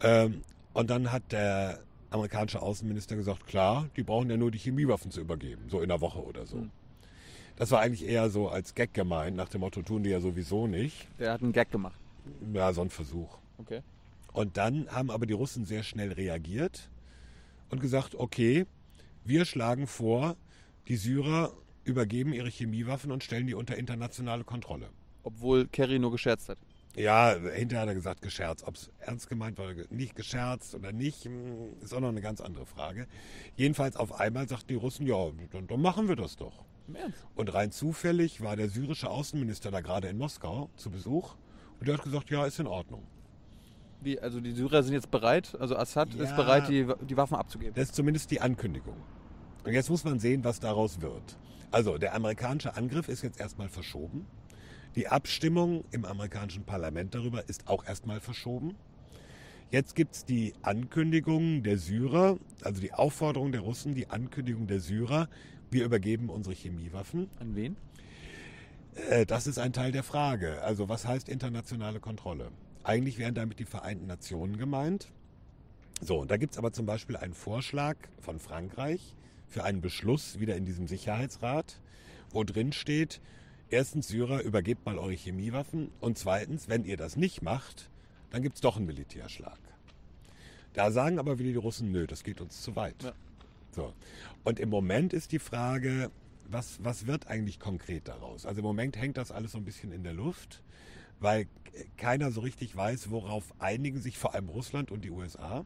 Ähm, 0.00 0.42
und 0.72 0.90
dann 0.90 1.12
hat 1.12 1.32
der 1.32 1.80
amerikanische 2.10 2.62
Außenminister 2.62 3.16
gesagt, 3.16 3.46
klar, 3.46 3.88
die 3.96 4.02
brauchen 4.02 4.30
ja 4.30 4.36
nur 4.36 4.50
die 4.50 4.58
Chemiewaffen 4.58 5.10
zu 5.10 5.20
übergeben, 5.20 5.62
so 5.68 5.80
in 5.80 5.90
einer 5.90 6.00
Woche 6.00 6.22
oder 6.22 6.46
so. 6.46 6.58
Hm. 6.58 6.70
Das 7.56 7.70
war 7.70 7.80
eigentlich 7.80 8.06
eher 8.08 8.30
so 8.30 8.48
als 8.48 8.74
Gag 8.74 8.94
gemeint, 8.94 9.36
nach 9.36 9.48
dem 9.48 9.60
Motto, 9.60 9.82
tun 9.82 10.02
die 10.02 10.10
ja 10.10 10.20
sowieso 10.20 10.66
nicht. 10.66 11.06
Der 11.20 11.32
hat 11.32 11.42
einen 11.42 11.52
Gag 11.52 11.70
gemacht. 11.70 11.98
Ja, 12.52 12.72
so 12.72 12.82
ein 12.82 12.90
Versuch. 12.90 13.38
Okay. 13.58 13.82
Und 14.32 14.56
dann 14.56 14.88
haben 14.90 15.10
aber 15.10 15.26
die 15.26 15.34
Russen 15.34 15.64
sehr 15.64 15.84
schnell 15.84 16.12
reagiert 16.12 16.88
und 17.70 17.80
gesagt, 17.80 18.16
okay, 18.16 18.66
wir 19.24 19.44
schlagen 19.44 19.86
vor, 19.86 20.36
die 20.88 20.96
Syrer 20.96 21.52
übergeben 21.84 22.32
ihre 22.32 22.48
Chemiewaffen 22.48 23.10
und 23.12 23.24
stellen 23.24 23.46
die 23.46 23.54
unter 23.54 23.76
internationale 23.76 24.44
Kontrolle. 24.44 24.90
Obwohl 25.22 25.66
Kerry 25.68 25.98
nur 25.98 26.12
gescherzt 26.12 26.48
hat. 26.48 26.58
Ja, 26.96 27.34
hinterher 27.34 27.82
hat 27.82 27.88
er 27.88 27.94
gesagt, 27.94 28.22
gescherzt. 28.22 28.64
Ob 28.66 28.76
es 28.76 28.90
ernst 29.00 29.28
gemeint 29.28 29.58
war, 29.58 29.72
nicht 29.90 30.14
gescherzt 30.14 30.74
oder 30.74 30.92
nicht, 30.92 31.24
hm, 31.24 31.80
ist 31.82 31.92
auch 31.92 32.00
noch 32.00 32.08
eine 32.08 32.20
ganz 32.20 32.40
andere 32.40 32.66
Frage. 32.66 33.08
Jedenfalls 33.56 33.96
auf 33.96 34.20
einmal 34.20 34.48
sagten 34.48 34.68
die 34.68 34.74
Russen, 34.74 35.06
ja, 35.06 35.30
dann, 35.50 35.66
dann 35.66 35.80
machen 35.80 36.08
wir 36.08 36.16
das 36.16 36.36
doch. 36.36 36.64
Und 37.34 37.54
rein 37.54 37.72
zufällig 37.72 38.42
war 38.42 38.56
der 38.56 38.68
syrische 38.68 39.08
Außenminister 39.08 39.70
da 39.70 39.80
gerade 39.80 40.08
in 40.08 40.18
Moskau 40.18 40.68
zu 40.76 40.90
Besuch 40.90 41.34
und 41.80 41.88
der 41.88 41.96
hat 41.96 42.04
gesagt, 42.04 42.30
ja, 42.30 42.44
ist 42.44 42.58
in 42.60 42.66
Ordnung. 42.66 43.06
Wie, 44.02 44.20
also 44.20 44.38
die 44.40 44.52
Syrer 44.52 44.82
sind 44.82 44.92
jetzt 44.92 45.10
bereit, 45.10 45.56
also 45.58 45.76
Assad 45.76 46.14
ja, 46.14 46.24
ist 46.24 46.36
bereit, 46.36 46.68
die, 46.68 46.86
die 47.08 47.16
Waffen 47.16 47.36
abzugeben. 47.36 47.74
Das 47.74 47.84
ist 47.84 47.94
zumindest 47.94 48.30
die 48.30 48.40
Ankündigung. 48.40 48.96
Und 49.64 49.72
jetzt 49.72 49.90
muss 49.90 50.04
man 50.04 50.18
sehen, 50.20 50.44
was 50.44 50.60
daraus 50.60 51.00
wird. 51.00 51.36
Also 51.70 51.98
der 51.98 52.14
amerikanische 52.14 52.76
Angriff 52.76 53.08
ist 53.08 53.22
jetzt 53.22 53.40
erstmal 53.40 53.68
verschoben. 53.68 54.26
Die 54.94 55.08
Abstimmung 55.08 55.84
im 55.90 56.04
amerikanischen 56.04 56.64
Parlament 56.64 57.14
darüber 57.14 57.48
ist 57.48 57.66
auch 57.66 57.84
erstmal 57.84 58.20
verschoben. 58.20 58.76
Jetzt 59.70 59.96
gibt 59.96 60.14
es 60.14 60.24
die 60.24 60.54
Ankündigung 60.62 61.64
der 61.64 61.78
Syrer, 61.78 62.38
also 62.62 62.80
die 62.80 62.92
Aufforderung 62.92 63.50
der 63.50 63.62
Russen, 63.62 63.94
die 63.94 64.08
Ankündigung 64.08 64.68
der 64.68 64.78
Syrer, 64.78 65.28
wir 65.70 65.84
übergeben 65.84 66.28
unsere 66.28 66.54
Chemiewaffen. 66.54 67.28
An 67.40 67.56
wen? 67.56 67.76
Äh, 69.10 69.26
das 69.26 69.48
ist 69.48 69.58
ein 69.58 69.72
Teil 69.72 69.90
der 69.90 70.04
Frage. 70.04 70.62
Also 70.62 70.88
was 70.88 71.06
heißt 71.06 71.28
internationale 71.28 71.98
Kontrolle? 71.98 72.52
Eigentlich 72.84 73.18
wären 73.18 73.34
damit 73.34 73.58
die 73.58 73.64
Vereinten 73.64 74.06
Nationen 74.06 74.58
gemeint. 74.58 75.08
So, 76.00 76.20
und 76.20 76.30
da 76.30 76.36
gibt 76.36 76.52
es 76.52 76.58
aber 76.58 76.72
zum 76.72 76.86
Beispiel 76.86 77.16
einen 77.16 77.34
Vorschlag 77.34 77.96
von 78.20 78.38
Frankreich, 78.38 79.16
für 79.54 79.62
einen 79.62 79.80
Beschluss 79.80 80.40
wieder 80.40 80.56
in 80.56 80.66
diesem 80.66 80.88
Sicherheitsrat, 80.88 81.80
wo 82.30 82.42
drin 82.42 82.72
steht, 82.72 83.20
erstens 83.70 84.08
Syrer, 84.08 84.42
übergebt 84.42 84.84
mal 84.84 84.98
eure 84.98 85.14
Chemiewaffen 85.14 85.92
und 86.00 86.18
zweitens, 86.18 86.68
wenn 86.68 86.84
ihr 86.84 86.96
das 86.96 87.16
nicht 87.16 87.40
macht, 87.40 87.88
dann 88.30 88.42
gibt 88.42 88.56
es 88.56 88.60
doch 88.60 88.76
einen 88.76 88.86
Militärschlag. 88.86 89.58
Da 90.72 90.90
sagen 90.90 91.20
aber 91.20 91.38
wieder 91.38 91.50
die 91.50 91.56
Russen, 91.56 91.92
nö, 91.92 92.08
das 92.08 92.24
geht 92.24 92.40
uns 92.40 92.62
zu 92.62 92.74
weit. 92.74 93.00
Ja. 93.04 93.12
So. 93.70 93.92
Und 94.42 94.58
im 94.58 94.70
Moment 94.70 95.12
ist 95.12 95.30
die 95.30 95.38
Frage, 95.38 96.10
was, 96.48 96.82
was 96.82 97.06
wird 97.06 97.28
eigentlich 97.28 97.60
konkret 97.60 98.08
daraus? 98.08 98.46
Also 98.46 98.58
im 98.58 98.66
Moment 98.66 98.96
hängt 98.96 99.16
das 99.16 99.30
alles 99.30 99.52
so 99.52 99.58
ein 99.58 99.64
bisschen 99.64 99.92
in 99.92 100.02
der 100.02 100.14
Luft, 100.14 100.64
weil 101.20 101.46
keiner 101.96 102.32
so 102.32 102.40
richtig 102.40 102.74
weiß, 102.74 103.12
worauf 103.12 103.54
einigen 103.60 104.00
sich 104.00 104.18
vor 104.18 104.34
allem 104.34 104.48
Russland 104.48 104.90
und 104.90 105.04
die 105.04 105.12
USA. 105.12 105.64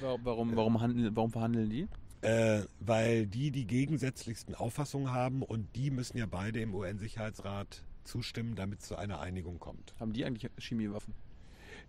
Warum, 0.00 0.56
warum, 0.56 0.80
handeln, 0.80 1.14
warum 1.14 1.30
verhandeln 1.30 1.70
die? 1.70 1.86
Äh, 2.22 2.62
weil 2.80 3.26
die 3.26 3.50
die 3.50 3.66
gegensätzlichsten 3.66 4.54
Auffassungen 4.54 5.12
haben 5.12 5.42
und 5.42 5.76
die 5.76 5.90
müssen 5.90 6.18
ja 6.18 6.26
beide 6.26 6.60
im 6.60 6.74
UN-Sicherheitsrat 6.74 7.84
zustimmen, 8.04 8.54
damit 8.56 8.80
es 8.80 8.86
zu 8.86 8.96
einer 8.96 9.20
Einigung 9.20 9.58
kommt. 9.58 9.94
Haben 10.00 10.12
die 10.12 10.24
eigentlich 10.24 10.50
Chemiewaffen? 10.58 11.14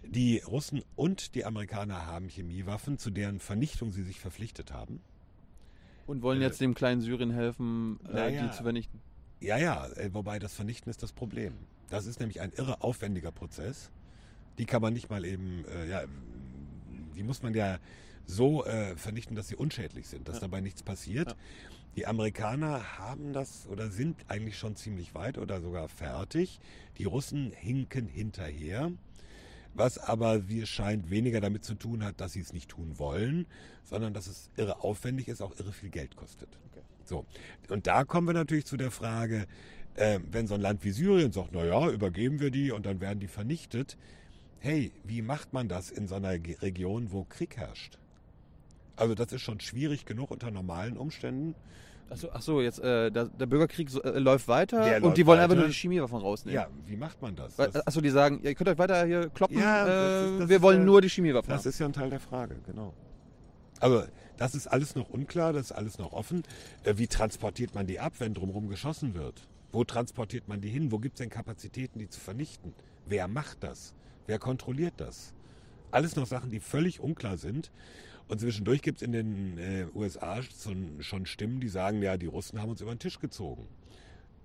Die 0.04 0.40
Russen 0.40 0.84
und 0.96 1.34
die 1.34 1.46
Amerikaner 1.46 2.06
haben 2.06 2.28
Chemiewaffen, 2.30 2.98
zu 2.98 3.10
deren 3.10 3.40
Vernichtung 3.40 3.92
sie 3.92 4.04
sich 4.04 4.20
verpflichtet 4.20 4.72
haben. 4.72 5.02
Und 6.06 6.22
wollen 6.22 6.42
Äh, 6.42 6.46
jetzt 6.46 6.62
dem 6.62 6.74
kleinen 6.76 7.02
Syrien 7.02 7.32
helfen, 7.32 8.00
äh, 8.08 8.14
naja. 8.14 8.44
die 8.44 8.52
zu 8.52 8.64
vernichten. 8.64 9.02
Ja, 9.40 9.58
ja, 9.58 9.88
äh, 9.96 10.14
wobei 10.14 10.40
das 10.40 10.54
Vernichten 10.54 10.90
ist 10.90 11.04
das 11.04 11.14
Problem. 11.14 11.54
Das 11.90 12.06
ist 12.06 12.20
nämlich 12.20 12.42
ein 12.42 12.52
irre 12.52 12.82
aufwendiger 12.82 13.32
Prozess. 13.32 13.92
Die 14.58 14.66
kann 14.66 14.82
man 14.82 14.94
nicht 14.94 15.10
mal 15.10 15.26
eben, 15.26 15.66
äh, 15.66 15.88
ja, 15.90 16.04
die 17.16 17.24
muss 17.24 17.44
man 17.44 17.54
ja 17.54 17.80
so 18.28 18.66
äh, 18.66 18.96
vernichten, 18.96 19.36
dass 19.36 19.48
sie 19.48 19.56
unschädlich 19.56 20.08
sind, 20.08 20.28
dass 20.28 20.36
Ja. 20.36 20.42
dabei 20.42 20.62
nichts 20.62 20.84
passiert. 20.84 21.30
Ja. 21.32 21.38
Die 21.96 22.06
Amerikaner 22.06 23.00
haben 23.00 23.34
das 23.34 23.66
oder 23.68 23.90
sind 23.90 24.18
eigentlich 24.28 24.60
schon 24.60 24.76
ziemlich 24.76 25.16
weit 25.16 25.40
oder 25.40 25.62
sogar 25.62 25.88
fertig. 25.88 26.60
Die 27.00 27.06
Russen 27.06 27.52
hinken 27.56 28.08
hinterher. 28.08 28.92
Was 29.74 29.98
aber, 29.98 30.48
wie 30.48 30.62
es 30.62 30.70
scheint, 30.70 31.10
weniger 31.10 31.40
damit 31.40 31.64
zu 31.64 31.76
tun 31.76 32.04
hat, 32.04 32.20
dass 32.20 32.34
sie 32.34 32.40
es 32.40 32.52
nicht 32.54 32.70
tun 32.70 33.00
wollen, 33.00 33.46
sondern 33.84 34.14
dass 34.14 34.28
es 34.28 34.50
irre 34.58 34.84
aufwendig 34.84 35.28
ist, 35.28 35.42
auch 35.42 35.58
irre 35.60 35.72
viel 35.72 35.90
Geld 35.90 36.16
kostet. 36.16 36.50
Okay. 36.72 36.82
So. 37.06 37.26
Und 37.70 37.88
da 37.88 38.04
kommen 38.04 38.28
wir 38.28 38.34
natürlich 38.34 38.66
zu 38.66 38.76
der 38.78 38.92
Frage, 38.92 39.46
äh, 39.96 40.20
wenn 40.32 40.48
so 40.48 40.56
ein 40.56 40.62
Land 40.62 40.84
wie 40.84 40.92
Syrien 40.92 41.32
sagt, 41.32 41.54
naja, 41.54 41.90
übergeben 41.90 42.40
wir 42.40 42.52
die 42.52 42.72
und 42.72 42.86
dann 42.86 43.02
werden 43.02 43.20
die 43.20 43.28
vernichtet. 43.28 43.98
Hey, 44.60 44.92
wie 45.04 45.22
macht 45.22 45.54
man 45.54 45.68
das 45.68 45.92
in 45.92 46.08
so 46.08 46.16
einer 46.16 46.32
Region, 46.32 47.12
wo 47.12 47.24
Krieg 47.24 47.56
herrscht? 47.58 48.00
Also 48.98 49.16
das 49.16 49.32
ist 49.32 49.42
schon 49.42 49.60
schwierig 49.62 50.06
genug 50.06 50.32
unter 50.32 50.52
normalen 50.52 50.98
Umständen. 50.98 51.56
Achso, 52.10 52.30
ach 52.34 52.42
so, 52.42 52.62
jetzt 52.62 52.80
äh, 52.80 53.12
der, 53.12 53.26
der 53.26 53.46
Bürgerkrieg 53.48 53.90
so, 53.90 54.02
äh, 54.02 54.18
läuft 54.20 54.48
weiter 54.48 54.84
Der 54.86 54.98
und 54.98 55.04
läuft 55.04 55.18
die 55.18 55.26
wollen 55.26 55.40
einfach 55.40 55.52
weiter. 55.52 55.62
nur 55.62 55.70
die 55.70 55.74
Chemiewaffen 55.76 56.18
rausnehmen. 56.18 56.56
Ja, 56.56 56.68
wie 56.86 56.96
macht 56.96 57.22
man 57.22 57.36
das? 57.36 57.56
Das, 57.58 57.76
Achso, 57.86 58.00
die 58.02 58.10
sagen, 58.10 58.40
ihr 58.44 58.56
könnt 58.56 58.70
euch 58.70 58.78
weiter 58.78 59.06
hier 59.06 59.30
kloppen, 59.30 59.58
Ja, 59.60 59.86
das 59.86 59.90
äh, 59.90 60.32
ist- 60.34 60.40
das 60.42 60.50
wir 60.50 60.62
wollen 60.62 60.80
ja- 60.80 60.86
nur 60.86 61.02
die 61.02 61.10
Chemiewaffen 61.10 61.50
das 61.50 61.62
haben. 61.64 61.70
ist 61.70 61.80
ja 61.80 61.86
ein 61.86 61.94
Teil 61.94 62.10
der 62.10 62.20
Frage, 62.22 62.56
genau. 62.66 62.94
Also 63.80 64.04
das 64.38 64.56
ist 64.56 64.68
alles 64.68 64.96
noch 64.96 65.10
unklar, 65.10 65.52
das 65.54 65.64
ist 65.64 65.72
alles 65.74 65.98
noch 66.00 66.14
offen. 66.14 66.44
Äh, 66.84 66.94
Wie 66.98 67.08
transportiert 67.08 67.76
man 67.76 67.86
die 67.88 68.00
ab, 68.00 68.14
wenn 68.20 68.34
drumherum 68.34 68.70
geschossen 68.70 69.14
wird? 69.14 69.48
Wo 69.74 69.84
transportiert 69.84 70.48
man 70.48 70.62
die 70.62 70.70
hin? 70.70 70.92
Wo 70.94 71.00
gibt 71.00 71.16
es 71.16 71.20
denn 71.20 71.30
Kapazitäten, 71.30 72.00
die 72.00 72.10
zu 72.10 72.20
vernichten? 72.22 72.74
Wer 73.06 73.28
macht 73.28 73.64
das? 73.64 73.94
Wer 74.28 74.40
kontrolliert 74.40 74.94
das? 74.98 75.34
Alles 75.92 76.16
noch 76.16 76.26
Sachen, 76.26 76.50
die 76.50 76.60
völlig 76.62 77.00
unklar 77.02 77.38
sind. 77.38 77.70
Und 78.28 78.42
zwischendurch 78.42 78.82
gibt 78.82 78.98
es 78.98 79.02
in 79.02 79.14
den 79.14 79.58
äh, 79.58 79.86
USA 79.96 80.42
schon, 80.42 81.02
schon 81.02 81.26
Stimmen, 81.26 81.60
die 81.60 81.70
sagen, 81.70 82.02
ja, 82.02 82.18
die 82.18 82.26
Russen 82.26 82.62
haben 82.62 82.70
uns 82.70 82.82
über 82.82 82.94
den 82.94 83.00
Tisch 83.00 83.20
gezogen. 83.20 83.68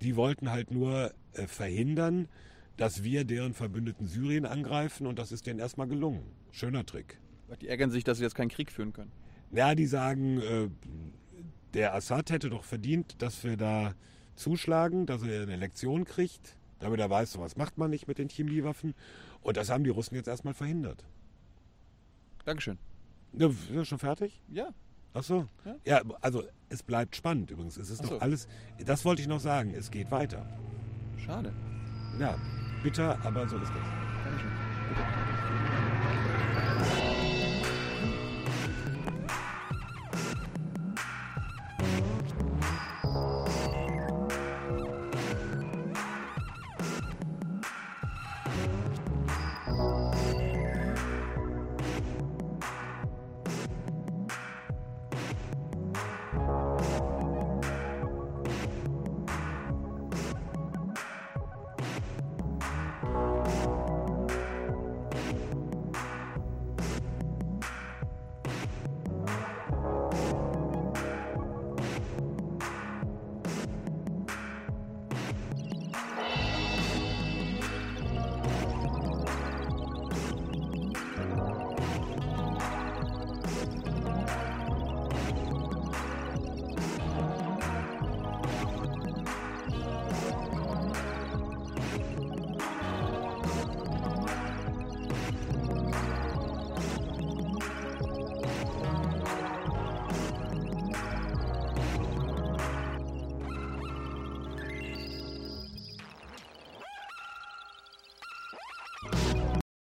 Die 0.01 0.15
wollten 0.15 0.51
halt 0.51 0.71
nur 0.71 1.13
äh, 1.33 1.47
verhindern, 1.47 2.27
dass 2.77 3.03
wir 3.03 3.25
deren 3.25 3.53
Verbündeten 3.53 4.07
Syrien 4.07 4.45
angreifen 4.45 5.05
und 5.05 5.19
das 5.19 5.31
ist 5.31 5.45
denen 5.45 5.59
erstmal 5.59 5.87
gelungen. 5.87 6.23
Schöner 6.51 6.85
Trick. 6.85 7.19
Die 7.61 7.67
ärgern 7.67 7.91
sich, 7.91 8.03
dass 8.03 8.17
sie 8.17 8.23
jetzt 8.23 8.35
keinen 8.35 8.49
Krieg 8.49 8.71
führen 8.71 8.93
können. 8.93 9.11
Ja, 9.51 9.75
die 9.75 9.85
sagen, 9.85 10.39
äh, 10.39 10.69
der 11.73 11.93
Assad 11.93 12.31
hätte 12.31 12.49
doch 12.49 12.63
verdient, 12.63 13.21
dass 13.21 13.43
wir 13.43 13.57
da 13.57 13.93
zuschlagen, 14.35 15.05
dass 15.05 15.21
er 15.23 15.43
eine 15.43 15.57
Lektion 15.57 16.05
kriegt, 16.05 16.57
damit 16.79 16.99
er 16.99 17.09
weiß, 17.09 17.37
was 17.37 17.57
macht 17.57 17.77
man 17.77 17.91
nicht 17.91 18.07
mit 18.07 18.17
den 18.17 18.29
Chemiewaffen. 18.29 18.95
Und 19.41 19.57
das 19.57 19.69
haben 19.69 19.83
die 19.83 19.89
Russen 19.89 20.15
jetzt 20.15 20.27
erstmal 20.27 20.53
verhindert. 20.53 21.03
Dankeschön. 22.45 22.77
Ja, 23.33 23.47
Ist 23.47 23.57
das 23.75 23.87
schon 23.87 23.99
fertig? 23.99 24.39
Ja. 24.49 24.69
Ach 25.13 25.23
so. 25.23 25.47
Ja. 25.65 25.75
Ja, 25.85 26.01
also 26.21 26.43
es 26.69 26.81
bleibt 26.83 27.15
spannend 27.15 27.51
übrigens. 27.51 27.77
Es 27.77 27.89
ist 27.89 28.01
Ach 28.03 28.07
so. 28.07 28.13
noch 28.15 28.21
alles, 28.21 28.47
das 28.85 29.05
wollte 29.05 29.21
ich 29.21 29.27
noch 29.27 29.39
sagen, 29.39 29.73
es 29.75 29.91
geht 29.91 30.09
weiter. 30.11 30.45
Schade. 31.17 31.53
Ja, 32.19 32.35
bitter, 32.83 33.17
aber 33.23 33.47
so 33.47 33.57
ist 33.57 33.69
das. 33.69 34.23
Dankeschön. 34.25 35.32